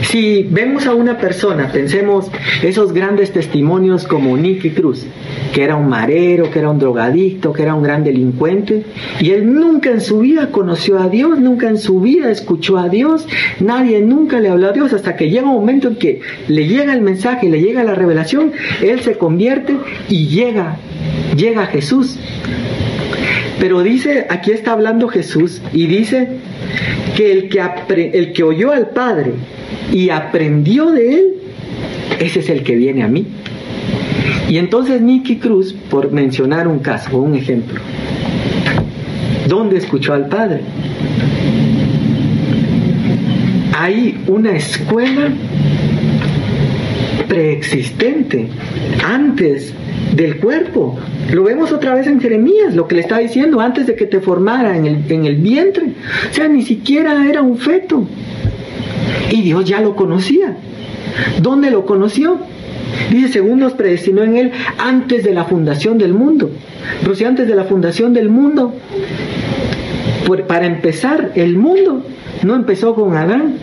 Si 0.03 0.43
vemos 0.43 0.87
a 0.87 0.93
una 0.93 1.17
persona, 1.17 1.71
pensemos 1.71 2.31
esos 2.63 2.93
grandes 2.93 3.31
testimonios 3.31 4.07
como 4.07 4.37
Nicky 4.37 4.71
Cruz, 4.71 5.05
que 5.53 5.63
era 5.63 5.75
un 5.75 5.89
marero, 5.89 6.49
que 6.49 6.59
era 6.59 6.69
un 6.69 6.79
drogadicto, 6.79 7.51
que 7.51 7.63
era 7.63 7.75
un 7.75 7.83
gran 7.83 8.03
delincuente, 8.03 8.83
y 9.19 9.31
él 9.31 9.53
nunca 9.53 9.89
en 9.89 10.01
su 10.01 10.19
vida 10.19 10.51
conoció 10.51 10.99
a 10.99 11.09
Dios, 11.09 11.39
nunca 11.39 11.69
en 11.69 11.77
su 11.77 11.99
vida 11.99 12.31
escuchó 12.31 12.77
a 12.77 12.89
Dios, 12.89 13.27
nadie 13.59 14.01
nunca 14.01 14.39
le 14.39 14.49
habló 14.49 14.69
a 14.69 14.73
Dios, 14.73 14.93
hasta 14.93 15.15
que 15.15 15.29
llega 15.29 15.49
un 15.49 15.55
momento 15.55 15.89
en 15.89 15.95
que 15.95 16.21
le 16.47 16.67
llega 16.67 16.93
el 16.93 17.01
mensaje, 17.01 17.49
le 17.49 17.61
llega 17.61 17.83
la 17.83 17.95
revelación, 17.95 18.53
él 18.81 19.01
se 19.01 19.17
convierte 19.17 19.75
y 20.09 20.27
llega, 20.27 20.77
llega 21.35 21.63
a 21.63 21.67
Jesús. 21.67 22.17
Pero 23.59 23.83
dice, 23.83 24.27
aquí 24.29 24.51
está 24.51 24.73
hablando 24.73 25.07
Jesús 25.07 25.61
y 25.73 25.87
dice 25.87 26.27
que 27.15 27.31
el 27.31 27.49
que, 27.49 27.61
el 28.13 28.33
que 28.33 28.43
oyó 28.43 28.71
al 28.71 28.89
Padre 28.89 29.31
y 29.91 30.09
aprendió 30.09 30.91
de 30.91 31.13
él, 31.15 31.33
ese 32.19 32.39
es 32.39 32.49
el 32.49 32.63
que 32.63 32.75
viene 32.75 33.03
a 33.03 33.07
mí. 33.07 33.25
Y 34.49 34.57
entonces 34.57 35.01
Nicky 35.01 35.37
Cruz, 35.37 35.73
por 35.89 36.11
mencionar 36.11 36.67
un 36.67 36.79
caso 36.79 37.17
un 37.17 37.35
ejemplo, 37.35 37.79
¿dónde 39.47 39.77
escuchó 39.77 40.13
al 40.13 40.27
Padre? 40.27 40.61
Hay 43.77 44.23
una 44.27 44.51
escuela 44.51 45.29
preexistente 47.27 48.47
antes 49.03 49.73
del 50.15 50.37
cuerpo. 50.37 50.97
Lo 51.31 51.43
vemos 51.43 51.71
otra 51.71 51.93
vez 51.95 52.07
en 52.07 52.19
Jeremías, 52.21 52.75
lo 52.75 52.87
que 52.87 52.95
le 52.95 53.01
está 53.01 53.19
diciendo 53.19 53.59
antes 53.59 53.87
de 53.87 53.95
que 53.95 54.05
te 54.05 54.19
formara 54.19 54.77
en 54.77 54.85
el, 54.85 55.11
en 55.11 55.25
el 55.25 55.35
vientre. 55.35 55.93
O 56.29 56.33
sea, 56.33 56.47
ni 56.47 56.63
siquiera 56.63 57.27
era 57.27 57.41
un 57.41 57.57
feto. 57.57 58.07
Y 59.31 59.41
Dios 59.41 59.65
ya 59.65 59.81
lo 59.81 59.95
conocía. 59.95 60.57
¿Dónde 61.41 61.71
lo 61.71 61.85
conoció? 61.85 62.39
Dice, 63.11 63.33
según 63.33 63.59
nos 63.59 63.73
predestinó 63.73 64.23
en 64.23 64.37
Él 64.37 64.51
antes 64.77 65.23
de 65.23 65.33
la 65.33 65.45
fundación 65.45 65.97
del 65.97 66.13
mundo. 66.13 66.51
Pero 67.01 67.15
si 67.15 67.23
antes 67.23 67.47
de 67.47 67.55
la 67.55 67.65
fundación 67.65 68.13
del 68.13 68.29
mundo, 68.29 68.73
para 70.47 70.65
empezar, 70.65 71.31
el 71.35 71.57
mundo 71.57 72.03
no 72.43 72.55
empezó 72.55 72.95
con 72.95 73.15
Adán, 73.15 73.55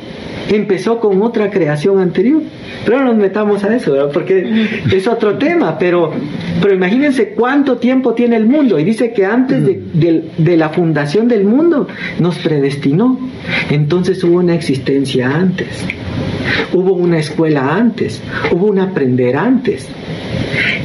empezó 0.50 1.00
con 1.00 1.22
otra 1.22 1.50
creación 1.50 1.98
anterior. 1.98 2.42
Pero 2.84 2.98
no 2.98 3.06
nos 3.06 3.16
metamos 3.16 3.64
a 3.64 3.74
eso, 3.74 4.10
porque 4.12 4.66
es 4.92 5.06
otro 5.06 5.38
tema, 5.38 5.78
pero, 5.78 6.12
pero 6.60 6.74
imagínense 6.74 7.28
cuánto 7.28 7.76
tiempo 7.76 8.14
tiene 8.14 8.36
el 8.36 8.46
mundo. 8.46 8.78
Y 8.78 8.84
dice 8.84 9.12
que 9.12 9.24
antes 9.24 9.64
de, 9.64 10.24
de 10.36 10.56
la 10.56 10.70
fundación 10.70 11.28
del 11.28 11.44
mundo 11.44 11.86
nos 12.18 12.38
predestinó. 12.38 13.18
Entonces 13.70 14.22
hubo 14.24 14.38
una 14.38 14.54
existencia 14.54 15.30
antes. 15.30 15.86
Hubo 16.72 16.94
una 16.94 17.18
escuela 17.18 17.74
antes, 17.76 18.20
hubo 18.50 18.66
un 18.66 18.78
aprender 18.78 19.36
antes. 19.36 19.88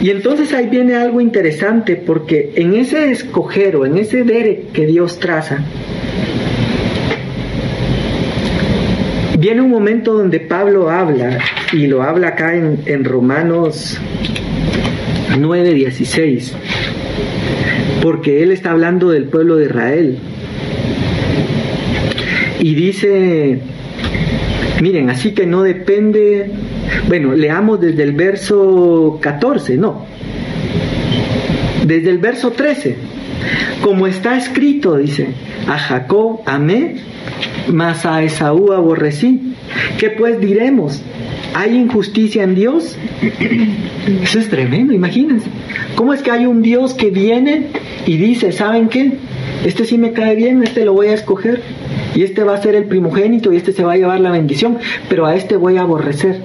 Y 0.01 0.09
entonces 0.09 0.53
ahí 0.53 0.67
viene 0.67 0.95
algo 0.95 1.21
interesante 1.21 1.95
porque 1.95 2.53
en 2.55 2.73
ese 2.73 3.11
escoger 3.11 3.75
o 3.75 3.85
en 3.85 3.97
ese 3.97 4.23
dere 4.23 4.65
que 4.73 4.85
Dios 4.85 5.19
traza, 5.19 5.63
viene 9.37 9.61
un 9.61 9.69
momento 9.69 10.13
donde 10.13 10.39
Pablo 10.39 10.89
habla, 10.89 11.37
y 11.71 11.87
lo 11.87 12.03
habla 12.03 12.29
acá 12.29 12.55
en, 12.55 12.81
en 12.85 13.05
Romanos 13.05 13.99
9:16, 15.31 16.51
porque 18.01 18.43
él 18.43 18.51
está 18.51 18.71
hablando 18.71 19.09
del 19.09 19.25
pueblo 19.25 19.57
de 19.57 19.65
Israel. 19.65 20.17
Y 22.59 22.73
dice, 22.73 23.59
miren, 24.81 25.11
así 25.11 25.31
que 25.33 25.45
no 25.45 25.61
depende, 25.61 26.49
bueno, 27.07 27.33
leamos 27.33 27.79
desde 27.79 28.03
el 28.03 28.13
verso 28.13 29.19
14, 29.21 29.77
no, 29.77 30.05
desde 31.85 32.09
el 32.09 32.17
verso 32.17 32.51
13, 32.51 32.95
como 33.81 34.07
está 34.07 34.35
escrito, 34.35 34.97
dice, 34.97 35.27
a 35.67 35.77
Jacob 35.77 36.41
amé 36.45 36.95
mas 37.71 38.05
a 38.05 38.23
Esaú 38.23 38.71
aborrecí. 38.71 39.53
¿Qué 39.97 40.09
pues 40.09 40.39
diremos? 40.39 41.01
¿Hay 41.53 41.75
injusticia 41.75 42.43
en 42.43 42.55
Dios? 42.55 42.97
Eso 44.23 44.39
es 44.39 44.49
tremendo, 44.49 44.93
imagínense. 44.93 45.49
¿Cómo 45.95 46.13
es 46.13 46.21
que 46.21 46.31
hay 46.31 46.45
un 46.45 46.61
Dios 46.61 46.93
que 46.93 47.09
viene 47.09 47.67
y 48.05 48.17
dice, 48.17 48.51
¿saben 48.51 48.89
qué? 48.89 49.13
Este 49.65 49.85
sí 49.85 49.97
me 49.97 50.13
cae 50.13 50.35
bien, 50.35 50.63
este 50.63 50.85
lo 50.85 50.93
voy 50.93 51.07
a 51.07 51.13
escoger. 51.13 51.61
Y 52.15 52.23
este 52.23 52.43
va 52.43 52.55
a 52.55 52.61
ser 52.61 52.75
el 52.75 52.85
primogénito 52.85 53.53
y 53.53 53.57
este 53.57 53.73
se 53.73 53.83
va 53.83 53.93
a 53.93 53.97
llevar 53.97 54.19
la 54.19 54.31
bendición, 54.31 54.77
pero 55.09 55.25
a 55.25 55.35
este 55.35 55.55
voy 55.55 55.77
a 55.77 55.81
aborrecer. 55.81 56.41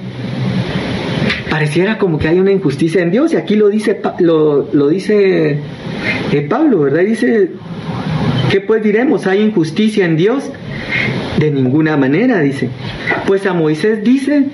pareciera 1.50 1.98
como 1.98 2.18
que 2.18 2.28
hay 2.28 2.38
una 2.38 2.52
injusticia 2.52 3.02
en 3.02 3.10
Dios 3.10 3.32
y 3.32 3.36
aquí 3.36 3.56
lo 3.56 3.68
dice 3.68 4.00
lo, 4.18 4.68
lo 4.72 4.88
dice 4.88 5.58
eh, 6.32 6.46
Pablo, 6.48 6.80
¿verdad? 6.80 7.02
Dice, 7.04 7.50
¿qué 8.50 8.60
pues 8.60 8.82
diremos? 8.82 9.26
¿Hay 9.26 9.40
injusticia 9.40 10.04
en 10.04 10.16
Dios? 10.16 10.50
De 11.38 11.50
ninguna 11.50 11.96
manera, 11.96 12.40
dice. 12.40 12.68
Pues 13.26 13.46
a 13.46 13.54
Moisés 13.54 14.04
dice, 14.04 14.44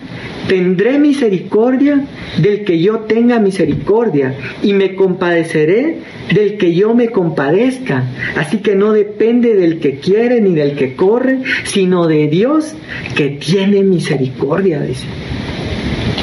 tendré 0.49 0.99
misericordia 0.99 2.05
del 2.39 2.65
que 2.65 2.81
yo 2.81 3.01
tenga 3.01 3.39
misericordia 3.39 4.35
y 4.63 4.73
me 4.73 4.95
compadeceré 4.95 5.99
del 6.33 6.57
que 6.57 6.75
yo 6.75 6.95
me 6.95 7.09
compadezca. 7.09 8.05
Así 8.37 8.59
que 8.59 8.75
no 8.75 8.93
depende 8.93 9.55
del 9.55 9.81
que 9.81 9.99
quiere 9.99 10.41
ni 10.41 10.55
del 10.55 10.75
que 10.77 10.95
corre, 10.95 11.41
sino 11.65 12.07
de 12.07 12.29
Dios 12.29 12.75
que 13.15 13.31
tiene 13.31 13.83
misericordia, 13.83 14.81
dice. 14.81 15.07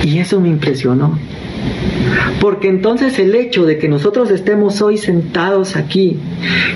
Y 0.04 0.20
eso 0.20 0.40
me 0.40 0.50
impresionó. 0.50 1.18
Porque 2.40 2.68
entonces 2.68 3.18
el 3.20 3.34
hecho 3.34 3.66
de 3.66 3.78
que 3.78 3.88
nosotros 3.88 4.30
estemos 4.30 4.82
hoy 4.82 4.98
sentados 4.98 5.76
aquí 5.76 6.18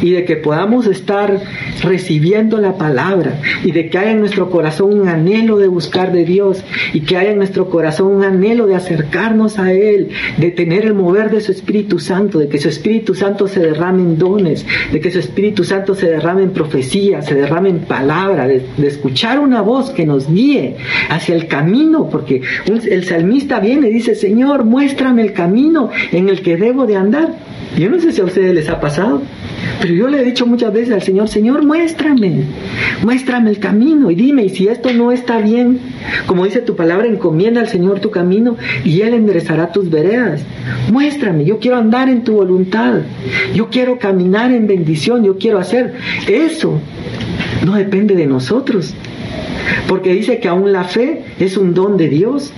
y 0.01 0.11
de 0.11 0.25
que 0.25 0.35
podamos 0.35 0.87
estar 0.87 1.39
recibiendo 1.83 2.57
la 2.57 2.77
palabra 2.77 3.39
y 3.63 3.71
de 3.71 3.89
que 3.89 3.97
haya 3.97 4.11
en 4.11 4.19
nuestro 4.19 4.49
corazón 4.49 4.99
un 4.99 5.07
anhelo 5.07 5.57
de 5.57 5.67
buscar 5.67 6.11
de 6.11 6.25
Dios 6.25 6.63
y 6.93 7.01
que 7.01 7.17
haya 7.17 7.31
en 7.31 7.37
nuestro 7.37 7.69
corazón 7.69 8.07
un 8.15 8.23
anhelo 8.23 8.67
de 8.67 8.75
acercarnos 8.75 9.59
a 9.59 9.71
Él, 9.73 10.09
de 10.37 10.51
tener 10.51 10.85
el 10.85 10.93
mover 10.93 11.29
de 11.29 11.41
su 11.41 11.51
Espíritu 11.51 11.99
Santo, 11.99 12.39
de 12.39 12.47
que 12.47 12.59
su 12.59 12.69
Espíritu 12.69 13.13
Santo 13.13 13.47
se 13.47 13.59
derrame 13.59 14.01
en 14.01 14.17
dones, 14.17 14.65
de 14.91 14.99
que 14.99 15.11
su 15.11 15.19
Espíritu 15.19 15.63
Santo 15.63 15.95
se 15.95 16.09
derrame 16.09 16.43
en 16.43 16.51
profecía, 16.51 17.21
se 17.21 17.35
derrame 17.35 17.69
en 17.69 17.79
palabra, 17.79 18.47
de, 18.47 18.63
escuchar 18.83 19.39
una 19.39 19.61
voz 19.61 19.91
que 19.91 20.05
nos 20.05 20.31
guíe 20.31 20.77
hacia 21.09 21.35
el 21.35 21.47
camino, 21.47 22.09
porque 22.09 22.41
el 22.65 23.03
salmista 23.03 23.59
viene 23.59 23.89
y 23.89 23.93
dice, 23.93 24.15
Señor, 24.15 24.65
muéstrame 24.79 25.23
el 25.23 25.33
camino 25.33 25.89
en 26.13 26.29
el 26.29 26.41
que 26.41 26.55
debo 26.55 26.87
de 26.87 26.95
andar. 26.95 27.35
Yo 27.77 27.89
no 27.89 27.99
sé 27.99 28.13
si 28.13 28.21
a 28.21 28.23
ustedes 28.23 28.53
les 28.55 28.69
ha 28.69 28.79
pasado, 28.79 29.21
pero 29.81 29.93
yo 29.93 30.07
le 30.07 30.21
he 30.21 30.23
dicho 30.23 30.45
muchas 30.45 30.71
veces 30.71 30.93
al 30.93 31.01
Señor, 31.01 31.27
Señor, 31.27 31.65
muéstrame, 31.65 32.43
muéstrame 33.03 33.49
el 33.49 33.59
camino 33.59 34.09
y 34.09 34.15
dime, 34.15 34.45
y 34.45 34.49
si 34.49 34.69
esto 34.69 34.93
no 34.93 35.11
está 35.11 35.39
bien, 35.39 35.79
como 36.27 36.45
dice 36.45 36.61
tu 36.61 36.77
palabra, 36.77 37.07
encomienda 37.07 37.59
al 37.59 37.67
Señor 37.67 37.99
tu 37.99 38.09
camino 38.09 38.55
y 38.85 39.01
Él 39.01 39.13
enderezará 39.13 39.73
tus 39.73 39.89
veredas. 39.89 40.43
Muéstrame, 40.89 41.43
yo 41.43 41.59
quiero 41.59 41.75
andar 41.75 42.07
en 42.07 42.23
tu 42.23 42.35
voluntad, 42.35 43.01
yo 43.53 43.69
quiero 43.69 43.99
caminar 43.99 44.53
en 44.53 44.65
bendición, 44.65 45.25
yo 45.25 45.37
quiero 45.37 45.59
hacer 45.59 45.93
eso. 46.25 46.79
No 47.65 47.75
depende 47.75 48.15
de 48.15 48.27
nosotros, 48.27 48.95
porque 49.87 50.13
dice 50.13 50.39
que 50.39 50.47
aún 50.47 50.71
la 50.71 50.83
fe 50.83 51.23
es 51.39 51.57
un 51.57 51.73
don 51.73 51.97
de 51.97 52.09
Dios. 52.09 52.53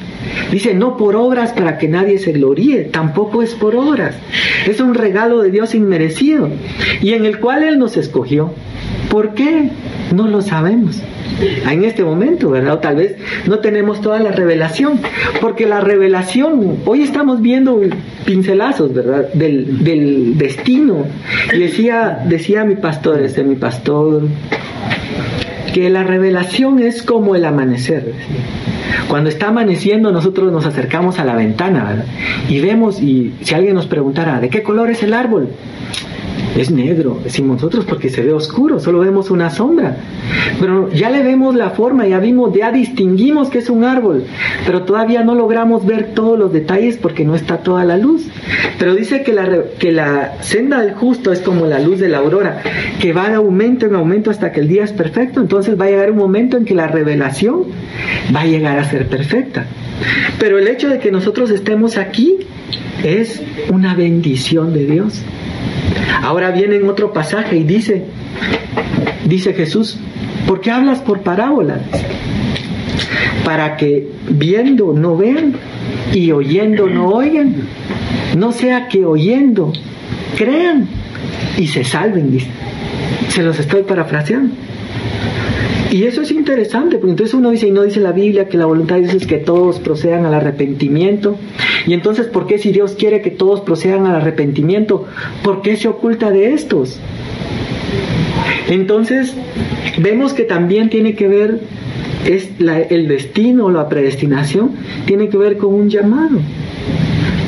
Dice, 0.52 0.74
no 0.74 0.98
por 0.98 1.16
obras 1.16 1.52
para 1.54 1.78
que 1.78 1.88
nadie 1.88 2.18
se 2.20 2.32
gloríe, 2.32 2.84
tampoco 2.86 3.42
es 3.42 3.54
por 3.54 3.76
obras. 3.76 4.16
Es 4.68 4.80
un 4.80 4.94
regalo 4.94 5.42
de 5.42 5.52
Dios 5.52 5.74
inmerecido 5.76 6.50
y 7.02 7.14
en 7.14 7.26
el 7.26 7.40
cual 7.40 7.64
Él 7.64 7.80
nos 7.80 7.98
escogió. 7.98 8.54
¿Por 9.10 9.34
qué? 9.34 9.70
No 10.14 10.28
lo 10.28 10.42
sabemos. 10.42 11.02
En 11.70 11.84
este 11.84 12.04
momento, 12.04 12.50
¿verdad? 12.50 12.76
O 12.76 12.80
tal 12.80 12.98
vez 12.98 13.16
no 13.48 13.60
tenemos 13.60 14.02
toda 14.02 14.20
la 14.20 14.32
revelación, 14.32 15.00
porque 15.40 15.66
la 15.66 15.82
revelación, 15.82 16.78
hoy 16.86 17.02
estamos 17.02 17.42
viendo 17.42 17.82
pincelazos, 18.26 18.94
¿verdad? 18.94 19.34
Del, 19.34 19.84
del 19.84 20.38
destino. 20.38 21.06
Y 21.54 21.60
decía, 21.60 22.24
decía 22.26 22.64
mi 22.64 22.76
pastor, 22.76 23.22
este 23.22 23.44
mi 23.44 23.56
pastor, 23.56 24.24
que 25.74 25.90
la 25.90 26.04
revelación 26.04 26.80
es 26.80 27.04
como 27.04 27.36
el 27.36 27.46
amanecer. 27.46 28.14
Cuando 29.08 29.30
está 29.30 29.48
amaneciendo 29.50 30.12
nosotros 30.12 30.52
nos 30.52 30.66
acercamos 30.66 31.20
a 31.20 31.26
la 31.26 31.36
ventana 31.36 32.06
y 32.50 32.60
vemos 32.60 33.02
y 33.02 33.34
si 33.42 33.56
alguien 33.56 33.76
nos 33.76 33.88
preguntara, 33.88 34.40
¿de 34.40 34.50
qué 34.50 34.64
color 34.64 34.90
es 34.90 35.04
el 35.04 35.14
árbol? 35.14 35.50
Es 36.56 36.72
negro, 36.72 37.20
decimos 37.24 37.58
nosotros 37.58 37.86
porque 37.86 38.10
se 38.10 38.22
ve 38.22 38.34
oscuro, 38.34 38.80
solo 38.80 39.00
vemos 39.00 39.32
una 39.32 39.50
sombra. 39.50 39.98
Pero 40.60 40.92
ya 40.92 41.10
le 41.10 41.24
vemos 41.24 41.56
la 41.56 41.72
forma, 41.72 42.08
ya 42.08 42.20
vimos, 42.20 42.54
ya 42.54 42.72
distinguimos 42.72 43.50
que 43.50 43.60
es 43.60 43.70
un 43.70 43.84
árbol, 43.84 44.26
pero 44.66 44.84
todavía 44.84 45.24
no 45.24 45.36
logramos 45.36 45.86
ver 45.86 46.14
todos 46.14 46.38
los 46.38 46.52
detalles 46.52 46.98
porque 46.98 47.26
no 47.26 47.36
está 47.36 47.58
toda 47.58 47.86
la 47.86 47.98
luz. 47.98 48.28
Pero 48.78 48.96
dice 48.96 49.24
que 49.24 49.34
la, 49.34 49.64
que 49.80 49.92
la 49.92 50.42
senda 50.42 50.82
del 50.82 50.94
justo 50.94 51.32
es 51.32 51.40
como 51.40 51.66
la 51.66 51.80
luz 51.80 52.00
de 52.00 52.10
la 52.10 52.20
aurora, 52.20 52.62
que 53.00 53.14
va 53.14 53.30
de 53.30 53.36
aumento 53.36 53.86
en 53.86 53.96
aumento 53.96 54.32
hasta 54.32 54.52
que 54.52 54.60
el 54.60 54.68
día 54.68 54.84
es 54.84 54.92
perfecto, 54.92 55.40
entonces 55.40 55.80
va 55.80 55.86
a 55.86 55.90
llegar 55.90 56.12
un 56.12 56.18
momento 56.18 56.58
en 56.58 56.66
que 56.66 56.76
la 56.76 56.88
revelación 56.88 57.66
va 58.36 58.42
a 58.42 58.46
llegar 58.46 58.78
a 58.78 58.84
ser 58.84 59.08
perfecta. 59.08 59.66
Pero 60.40 60.58
el 60.58 60.68
hecho 60.68 60.90
de 60.90 61.00
que 61.00 61.12
nosotros 61.12 61.52
estemos 61.52 61.98
aquí 61.98 62.40
es 63.04 63.42
una 63.70 63.96
bendición 63.96 64.74
de 64.74 64.86
Dios. 64.86 65.22
Ahora 66.22 66.52
viene 66.52 66.76
en 66.76 66.88
otro 66.88 67.14
pasaje 67.14 67.58
y 67.58 67.64
dice, 67.64 68.06
dice 69.26 69.54
Jesús, 69.54 69.98
¿por 70.48 70.62
qué 70.62 70.72
hablas 70.72 71.00
por 71.00 71.22
parábolas? 71.22 71.82
Para 73.44 73.78
que 73.78 74.08
viendo 74.30 74.94
no 74.94 75.18
vean 75.18 75.56
y 76.14 76.32
oyendo 76.32 76.88
no 76.88 77.08
oigan. 77.10 77.56
No 78.38 78.52
sea 78.52 78.88
que 78.88 79.06
oyendo 79.06 79.74
crean 80.38 80.88
y 81.58 81.68
se 81.68 81.84
salven. 81.84 82.38
Se 83.30 83.44
los 83.44 83.60
estoy 83.60 83.84
parafraseando. 83.84 84.54
Y 85.92 86.06
eso 86.06 86.22
es 86.22 86.32
interesante, 86.32 86.98
porque 86.98 87.12
entonces 87.12 87.34
uno 87.34 87.52
dice, 87.52 87.68
y 87.68 87.72
no 87.72 87.84
dice 87.84 88.00
la 88.00 88.14
Biblia 88.14 88.48
que 88.48 88.58
la 88.58 88.66
voluntad 88.66 88.96
de 88.96 89.02
Dios 89.02 89.16
es 89.16 89.28
que 89.28 89.38
todos 89.38 89.80
procedan 89.80 90.26
al 90.26 90.34
arrepentimiento. 90.34 91.38
Y 91.86 91.94
entonces, 91.94 92.28
¿por 92.28 92.48
qué 92.48 92.58
si 92.60 92.72
Dios 92.72 92.96
quiere 92.98 93.22
que 93.22 93.30
todos 93.30 93.60
procedan 93.60 94.06
al 94.06 94.16
arrepentimiento, 94.16 95.06
por 95.44 95.62
qué 95.62 95.76
se 95.76 95.90
oculta 95.90 96.32
de 96.32 96.54
estos? 96.54 96.98
Entonces, 98.70 99.34
vemos 99.98 100.34
que 100.34 100.44
también 100.44 100.90
tiene 100.90 101.14
que 101.14 101.28
ver, 101.28 101.60
es 102.26 102.50
el 102.60 103.10
destino, 103.10 103.70
la 103.70 103.90
predestinación, 103.90 104.72
tiene 105.06 105.28
que 105.28 105.36
ver 105.36 105.58
con 105.58 105.74
un 105.74 105.90
llamado. 105.90 106.40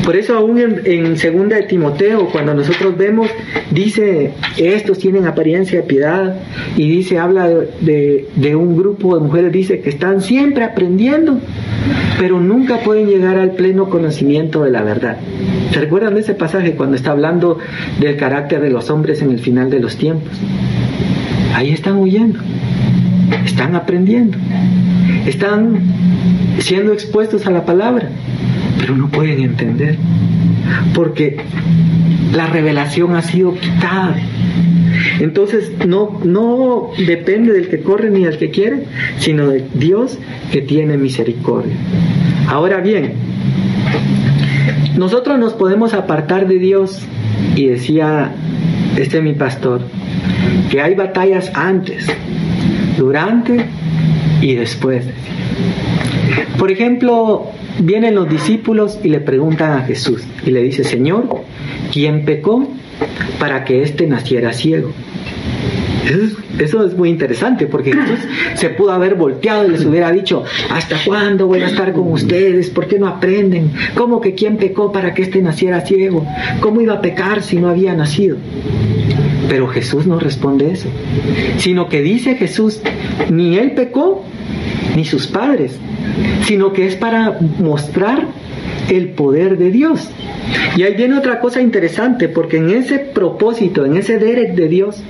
Por 0.03 0.17
eso 0.17 0.37
aún 0.37 0.59
en, 0.59 1.17
segunda 1.17 1.55
de 1.55 1.63
Timoteo, 1.63 2.27
cuando 2.27 2.53
nosotros 2.53 2.97
vemos, 2.97 3.29
dice, 3.71 4.31
estos 4.57 4.99
tienen 4.99 5.25
apariencia 5.27 5.79
de 5.79 5.87
piedad, 5.87 6.35
y 6.75 6.89
dice, 6.89 7.19
habla 7.19 7.47
de, 7.47 8.55
un 8.55 8.75
grupo 8.75 9.15
de 9.17 9.23
mujeres, 9.25 9.53
dice 9.53 9.79
que 9.79 9.89
están 9.89 10.21
siempre 10.21 10.65
aprendiendo, 10.65 11.39
pero 12.19 12.41
nunca 12.41 12.79
pueden 12.79 13.07
llegar 13.07 13.37
al 13.37 13.51
pleno 13.51 13.89
conocimiento 13.89 14.63
de 14.63 14.71
la 14.71 14.83
verdad. 14.83 15.17
¿Se 15.71 15.79
recuerdan 15.79 16.15
de 16.15 16.19
ese 16.19 16.33
pasaje 16.33 16.73
cuando 16.73 16.97
está 16.97 17.11
hablando 17.11 17.59
del 17.99 18.17
carácter 18.17 18.59
de 18.59 18.69
los 18.69 18.89
hombres 18.89 19.21
en 19.21 19.31
el 19.31 19.39
final 19.39 19.69
de 19.69 19.79
los 19.79 19.95
tiempos? 19.95 20.33
Ahí 21.55 21.71
están 21.71 21.97
huyendo, 21.97 22.39
están 23.45 23.75
aprendiendo, 23.75 24.37
están 25.25 25.79
siendo 26.59 26.91
expuestos 26.91 27.47
a 27.47 27.51
la 27.51 27.65
palabra, 27.65 28.09
pero 28.83 28.97
no 28.97 29.07
pueden 29.07 29.39
entender, 29.41 29.95
porque 30.93 31.37
la 32.35 32.47
revelación 32.47 33.15
ha 33.15 33.21
sido 33.21 33.55
quitada. 33.55 34.17
Entonces 35.21 35.71
no, 35.87 36.19
no 36.25 36.89
depende 37.07 37.53
del 37.53 37.69
que 37.69 37.79
corre 37.79 38.09
ni 38.09 38.25
del 38.25 38.37
que 38.37 38.49
quiere, 38.49 38.83
sino 39.19 39.47
de 39.47 39.63
Dios 39.73 40.19
que 40.51 40.61
tiene 40.61 40.97
misericordia. 40.97 41.73
Ahora 42.49 42.81
bien, 42.81 43.13
nosotros 44.97 45.39
nos 45.39 45.53
podemos 45.53 45.93
apartar 45.93 46.45
de 46.49 46.59
Dios 46.59 46.99
y 47.55 47.67
decía 47.67 48.35
este 48.97 49.21
mi 49.21 49.31
pastor, 49.31 49.79
que 50.69 50.81
hay 50.81 50.93
batallas 50.93 51.49
antes, 51.55 52.05
durante 52.97 53.65
y 54.41 54.55
después. 54.55 55.05
Por 56.59 56.69
ejemplo, 56.69 57.53
vienen 57.79 58.15
los 58.15 58.29
discípulos 58.29 58.99
y 59.03 59.09
le 59.09 59.19
preguntan 59.19 59.77
a 59.77 59.81
Jesús 59.83 60.23
y 60.45 60.51
le 60.51 60.61
dice, 60.61 60.83
Señor, 60.83 61.27
¿quién 61.91 62.25
pecó 62.25 62.67
para 63.39 63.63
que 63.63 63.83
éste 63.83 64.07
naciera 64.07 64.53
ciego? 64.53 64.91
Eso 66.59 66.85
es, 66.85 66.95
muy 66.97 67.09
interesante 67.09 67.65
porque 67.65 67.93
Jesús 67.93 68.19
se 68.55 68.69
pudo 68.69 68.91
haber 68.91 69.15
volteado 69.15 69.65
y 69.65 69.71
les 69.71 69.85
hubiera 69.85 70.11
dicho, 70.11 70.43
¿hasta 70.69 70.97
cuándo 71.05 71.47
voy 71.47 71.61
a 71.61 71.67
estar 71.67 71.93
con 71.93 72.11
ustedes? 72.11 72.69
¿Por 72.69 72.87
qué 72.87 72.99
no 72.99 73.07
aprenden? 73.07 73.71
¿Cómo 73.95 74.19
que 74.19 74.35
quién 74.35 74.57
pecó 74.57 74.91
para 74.91 75.13
que 75.13 75.23
éste 75.23 75.41
naciera 75.41 75.81
ciego? 75.81 76.25
¿Cómo 76.59 76.81
iba 76.81 76.95
a 76.95 77.01
pecar 77.01 77.41
si 77.41 77.57
no 77.57 77.69
había 77.69 77.93
nacido? 77.95 78.37
Pero 79.47 79.67
Jesús 79.67 80.05
no 80.05 80.19
responde 80.19 80.71
eso, 80.71 80.89
sino 81.57 81.87
que 81.87 82.01
dice 82.01 82.35
Jesús, 82.35 82.81
ni 83.29 83.57
él 83.57 83.71
pecó, 83.71 84.23
ni 84.95 85.05
sus 85.05 85.27
padres, 85.27 85.79
sino 86.45 86.73
que 86.73 86.87
es 86.87 86.95
para 86.95 87.39
mostrar 87.59 88.27
el 88.89 89.09
poder 89.09 89.57
de 89.57 89.71
Dios. 89.71 90.09
Y 90.75 90.83
ahí 90.83 90.95
viene 90.95 91.17
otra 91.17 91.39
cosa 91.39 91.61
interesante, 91.61 92.29
porque 92.29 92.57
en 92.57 92.69
ese 92.69 92.99
propósito, 92.99 93.85
en 93.85 93.97
ese 93.97 94.19
derek 94.19 94.55
de 94.55 94.67
Dios, 94.67 95.03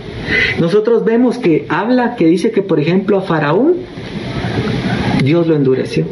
nosotros 0.59 1.03
vemos 1.05 1.37
que 1.37 1.65
habla, 1.69 2.15
que 2.15 2.25
dice 2.25 2.51
que 2.51 2.61
por 2.61 2.79
ejemplo 2.79 3.17
a 3.17 3.21
Faraón, 3.21 3.75
Dios 5.23 5.47
lo 5.47 5.55
endureció. 5.55 6.05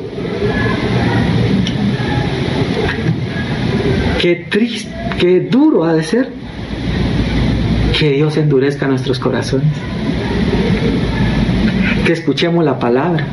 Qué 4.19 4.47
triste, 4.49 4.91
qué 5.19 5.39
duro 5.39 5.83
ha 5.83 5.93
de 5.93 6.03
ser 6.03 6.29
que 7.97 8.11
Dios 8.11 8.37
endurezca 8.37 8.87
nuestros 8.87 9.19
corazones. 9.19 9.67
Que 12.05 12.13
escuchemos 12.13 12.63
la 12.63 12.79
palabra. 12.79 13.25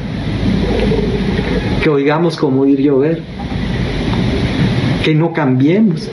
Que 1.82 1.90
oigamos 1.90 2.36
como 2.36 2.62
oír 2.62 2.80
llover. 2.80 3.22
Que 5.04 5.14
no 5.14 5.32
cambiemos. 5.32 6.08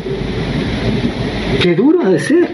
Qué 1.61 1.75
duro 1.75 2.01
ha 2.01 2.09
de 2.09 2.19
ser. 2.19 2.49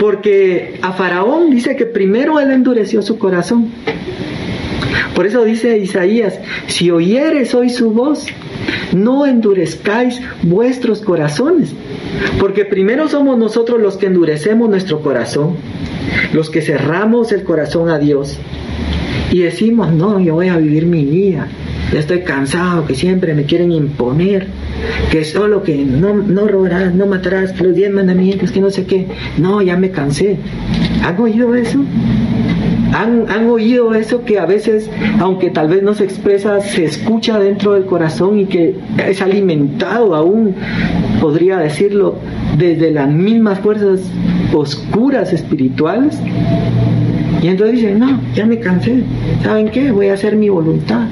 Porque 0.00 0.78
a 0.82 0.92
Faraón 0.92 1.50
dice 1.50 1.76
que 1.76 1.86
primero 1.86 2.38
él 2.40 2.50
endureció 2.50 3.02
su 3.02 3.18
corazón. 3.18 3.70
Por 5.14 5.26
eso 5.26 5.44
dice 5.44 5.78
Isaías, 5.78 6.40
si 6.66 6.90
oyeres 6.90 7.54
hoy 7.54 7.70
su 7.70 7.92
voz, 7.92 8.26
no 8.92 9.26
endurezcáis 9.26 10.20
vuestros 10.42 11.00
corazones, 11.00 11.72
porque 12.40 12.64
primero 12.64 13.08
somos 13.08 13.38
nosotros 13.38 13.80
los 13.80 13.96
que 13.96 14.06
endurecemos 14.06 14.68
nuestro 14.68 15.00
corazón, 15.02 15.56
los 16.32 16.50
que 16.50 16.62
cerramos 16.62 17.30
el 17.32 17.44
corazón 17.44 17.90
a 17.90 17.98
Dios 17.98 18.38
y 19.34 19.40
decimos, 19.40 19.92
no, 19.92 20.20
yo 20.20 20.34
voy 20.34 20.46
a 20.46 20.58
vivir 20.58 20.86
mi 20.86 21.04
vida, 21.04 21.48
ya 21.92 21.98
estoy 21.98 22.20
cansado, 22.20 22.86
que 22.86 22.94
siempre 22.94 23.34
me 23.34 23.42
quieren 23.42 23.72
imponer, 23.72 24.46
que 25.10 25.24
solo 25.24 25.64
que 25.64 25.84
no, 25.84 26.14
no 26.14 26.46
robarás, 26.46 26.94
no 26.94 27.06
matarás, 27.06 27.60
los 27.60 27.74
diez 27.74 27.92
mandamientos, 27.92 28.52
que 28.52 28.60
no 28.60 28.70
sé 28.70 28.86
qué, 28.86 29.08
no, 29.36 29.60
ya 29.60 29.76
me 29.76 29.90
cansé. 29.90 30.38
¿Han 31.02 31.18
oído 31.18 31.52
eso? 31.56 31.80
¿Han, 32.92 33.28
¿Han, 33.28 33.48
oído 33.48 33.92
eso 33.96 34.24
que 34.24 34.38
a 34.38 34.46
veces, 34.46 34.88
aunque 35.18 35.50
tal 35.50 35.66
vez 35.66 35.82
no 35.82 35.94
se 35.94 36.04
expresa, 36.04 36.60
se 36.60 36.84
escucha 36.84 37.40
dentro 37.40 37.72
del 37.72 37.86
corazón 37.86 38.38
y 38.38 38.44
que 38.44 38.76
es 39.04 39.20
alimentado 39.20 40.14
aún, 40.14 40.54
podría 41.20 41.58
decirlo, 41.58 42.18
desde 42.56 42.92
las 42.92 43.10
mismas 43.10 43.58
fuerzas 43.58 43.98
oscuras 44.52 45.32
espirituales? 45.32 46.20
Y 47.44 47.48
entonces 47.48 47.76
dicen, 47.76 47.98
no, 47.98 48.22
ya 48.34 48.46
me 48.46 48.58
cansé, 48.58 49.02
¿saben 49.42 49.68
qué? 49.68 49.92
Voy 49.92 50.08
a 50.08 50.14
hacer 50.14 50.34
mi 50.34 50.48
voluntad. 50.48 51.08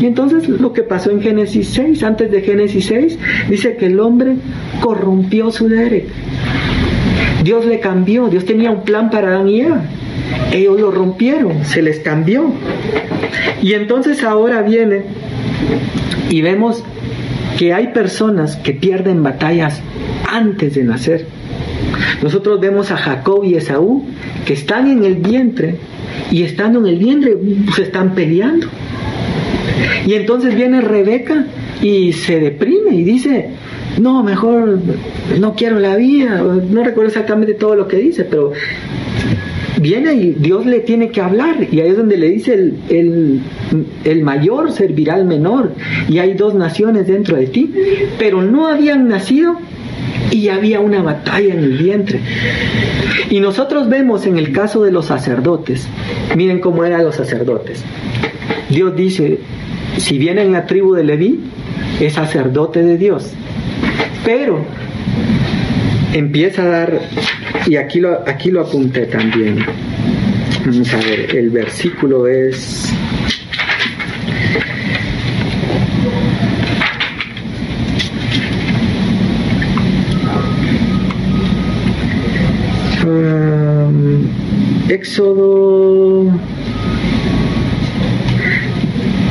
Y 0.00 0.06
entonces 0.06 0.48
lo 0.48 0.72
que 0.72 0.84
pasó 0.84 1.10
en 1.10 1.20
Génesis 1.20 1.70
6, 1.70 2.00
antes 2.04 2.30
de 2.30 2.42
Génesis 2.42 2.86
6, 2.86 3.18
dice 3.48 3.74
que 3.74 3.86
el 3.86 3.98
hombre 3.98 4.36
corrompió 4.80 5.50
su 5.50 5.68
Derek. 5.68 6.06
Dios 7.42 7.66
le 7.66 7.80
cambió, 7.80 8.28
Dios 8.28 8.44
tenía 8.44 8.70
un 8.70 8.84
plan 8.84 9.10
para 9.10 9.30
Adán 9.30 9.48
y 9.48 9.62
Eva. 9.62 9.82
Ellos 10.52 10.80
lo 10.80 10.92
rompieron, 10.92 11.64
se 11.64 11.82
les 11.82 11.98
cambió. 11.98 12.52
Y 13.62 13.72
entonces 13.72 14.22
ahora 14.22 14.62
viene 14.62 15.06
y 16.28 16.40
vemos 16.40 16.84
que 17.58 17.74
hay 17.74 17.88
personas 17.88 18.54
que 18.54 18.74
pierden 18.74 19.24
batallas 19.24 19.82
antes 20.30 20.76
de 20.76 20.84
nacer. 20.84 21.26
Nosotros 22.22 22.60
vemos 22.60 22.90
a 22.90 22.96
Jacob 22.96 23.44
y 23.44 23.54
Esaú 23.54 24.04
que 24.44 24.54
están 24.54 24.88
en 24.88 25.04
el 25.04 25.16
vientre 25.16 25.76
y 26.30 26.42
estando 26.42 26.80
en 26.80 26.86
el 26.86 26.98
vientre 26.98 27.36
se 27.74 27.82
están 27.82 28.14
peleando. 28.14 28.66
Y 30.06 30.14
entonces 30.14 30.54
viene 30.54 30.80
Rebeca 30.80 31.46
y 31.82 32.12
se 32.12 32.40
deprime 32.40 32.94
y 32.94 33.04
dice, 33.04 33.50
no, 33.98 34.22
mejor 34.22 34.78
no 35.38 35.54
quiero 35.54 35.78
la 35.78 35.96
vida, 35.96 36.42
no 36.42 36.84
recuerdo 36.84 37.08
exactamente 37.08 37.54
todo 37.54 37.74
lo 37.74 37.88
que 37.88 37.96
dice, 37.96 38.24
pero 38.24 38.52
viene 39.80 40.12
y 40.14 40.32
Dios 40.32 40.66
le 40.66 40.80
tiene 40.80 41.10
que 41.10 41.20
hablar. 41.20 41.66
Y 41.70 41.80
ahí 41.80 41.90
es 41.90 41.96
donde 41.96 42.16
le 42.16 42.28
dice 42.28 42.54
el, 42.54 42.74
el, 42.88 43.40
el, 44.04 44.22
mayor 44.22 44.72
servirá 44.72 45.14
al 45.14 45.24
menor 45.24 45.72
y 46.08 46.18
hay 46.18 46.34
dos 46.34 46.54
naciones 46.54 47.06
dentro 47.06 47.36
de 47.36 47.46
ti, 47.46 47.72
pero 48.18 48.42
no 48.42 48.68
habían 48.68 49.08
nacido 49.08 49.56
y 50.30 50.48
había 50.48 50.80
una 50.80 51.02
batalla 51.02 51.54
en 51.54 51.60
el 51.60 51.78
vientre. 51.78 52.20
Y 53.30 53.40
nosotros 53.40 53.88
vemos 53.88 54.26
en 54.26 54.38
el 54.38 54.52
caso 54.52 54.82
de 54.82 54.92
los 54.92 55.06
sacerdotes, 55.06 55.88
miren 56.36 56.60
cómo 56.60 56.84
eran 56.84 57.04
los 57.04 57.16
sacerdotes. 57.16 57.84
Dios 58.68 58.94
dice, 58.96 59.38
si 59.96 60.18
viene 60.18 60.42
en 60.42 60.52
la 60.52 60.66
tribu 60.66 60.94
de 60.94 61.04
Leví, 61.04 61.40
es 62.00 62.14
sacerdote 62.14 62.82
de 62.82 62.96
Dios. 62.96 63.32
Pero 64.24 64.64
empieza 66.12 66.62
a 66.62 66.66
dar, 66.66 67.00
y 67.66 67.76
aquí 67.76 68.00
lo, 68.00 68.28
aquí 68.28 68.50
lo 68.50 68.62
apunté 68.62 69.06
también. 69.06 69.64
Vamos 70.64 70.92
a 70.92 70.98
ver, 70.98 71.34
el 71.36 71.50
versículo 71.50 72.26
es... 72.26 72.89
Éxodo... 85.00 86.24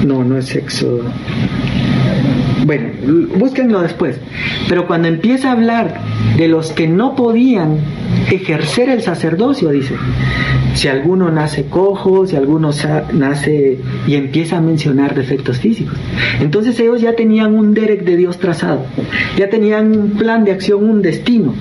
No, 0.04 0.24
no 0.24 0.38
es 0.40 0.56
Éxodo. 0.56 1.04
Bueno, 2.66 2.90
búsquenlo 3.36 3.82
después. 3.82 4.20
Pero 4.68 4.88
cuando 4.88 5.08
empieza 5.08 5.50
a 5.50 5.52
hablar 5.52 6.02
de 6.38 6.48
los 6.48 6.72
que 6.72 6.88
no 6.88 7.16
podían 7.16 7.78
ejercer 8.32 8.90
el 8.90 9.04
sacerdocio, 9.04 9.70
dice, 9.70 9.94
si 10.74 10.88
alguno 10.88 11.30
nace 11.30 11.66
cojo, 11.66 12.26
si 12.26 12.36
alguno 12.36 12.72
nace 13.14 13.78
y 14.08 14.16
empieza 14.16 14.58
a 14.58 14.62
mencionar 14.62 15.14
defectos 15.14 15.60
físicos. 15.60 16.00
Entonces 16.40 16.80
ellos 16.80 17.00
ya 17.00 17.14
tenían 17.14 17.54
un 17.54 17.76
derek 17.76 18.06
de 18.06 18.18
Dios 18.18 18.40
trazado, 18.40 18.86
ya 19.38 19.50
tenían 19.52 19.96
un 19.96 20.12
plan 20.12 20.46
de 20.46 20.52
acción, 20.52 20.84
un 20.84 21.04
destino, 21.04 21.54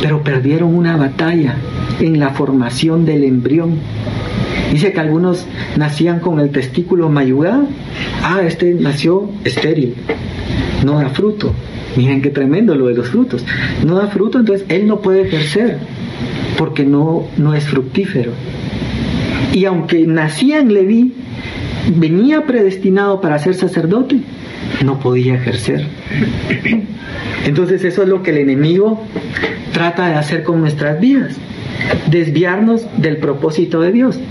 pero 0.00 0.22
perdieron 0.22 0.74
una 0.74 0.96
batalla 0.96 1.56
en 2.00 2.18
la 2.18 2.30
formación 2.30 3.04
del 3.04 3.24
embrión. 3.24 3.76
Dice 4.72 4.92
que 4.92 5.00
algunos 5.00 5.46
nacían 5.76 6.20
con 6.20 6.40
el 6.40 6.50
testículo 6.50 7.08
mayugado. 7.08 7.66
Ah, 8.22 8.42
este 8.42 8.74
nació 8.74 9.30
estéril, 9.44 9.94
no 10.84 10.98
da 10.98 11.08
fruto. 11.08 11.52
Miren 11.96 12.20
qué 12.22 12.30
tremendo 12.30 12.74
lo 12.74 12.86
de 12.86 12.94
los 12.94 13.08
frutos. 13.08 13.44
No 13.84 13.96
da 13.96 14.08
fruto, 14.08 14.38
entonces 14.38 14.66
él 14.68 14.86
no 14.86 15.00
puede 15.00 15.22
ejercer 15.22 15.78
porque 16.58 16.84
no, 16.84 17.26
no 17.36 17.54
es 17.54 17.64
fructífero. 17.64 18.32
Y 19.54 19.64
aunque 19.64 20.06
nacía 20.06 20.58
en 20.58 20.74
Leví, 20.74 21.14
venía 21.96 22.44
predestinado 22.44 23.20
para 23.20 23.38
ser 23.38 23.54
sacerdote, 23.54 24.20
no 24.84 24.98
podía 25.00 25.34
ejercer. 25.34 25.86
Entonces 27.44 27.84
eso 27.84 28.02
es 28.02 28.08
lo 28.08 28.22
que 28.22 28.30
el 28.30 28.38
enemigo 28.38 29.02
trata 29.72 30.08
de 30.08 30.14
hacer 30.14 30.42
con 30.42 30.60
nuestras 30.60 31.00
vidas, 31.00 31.36
desviarnos 32.10 32.86
del 32.96 33.18
propósito 33.18 33.80
de 33.80 33.92
Dios. 33.92 34.18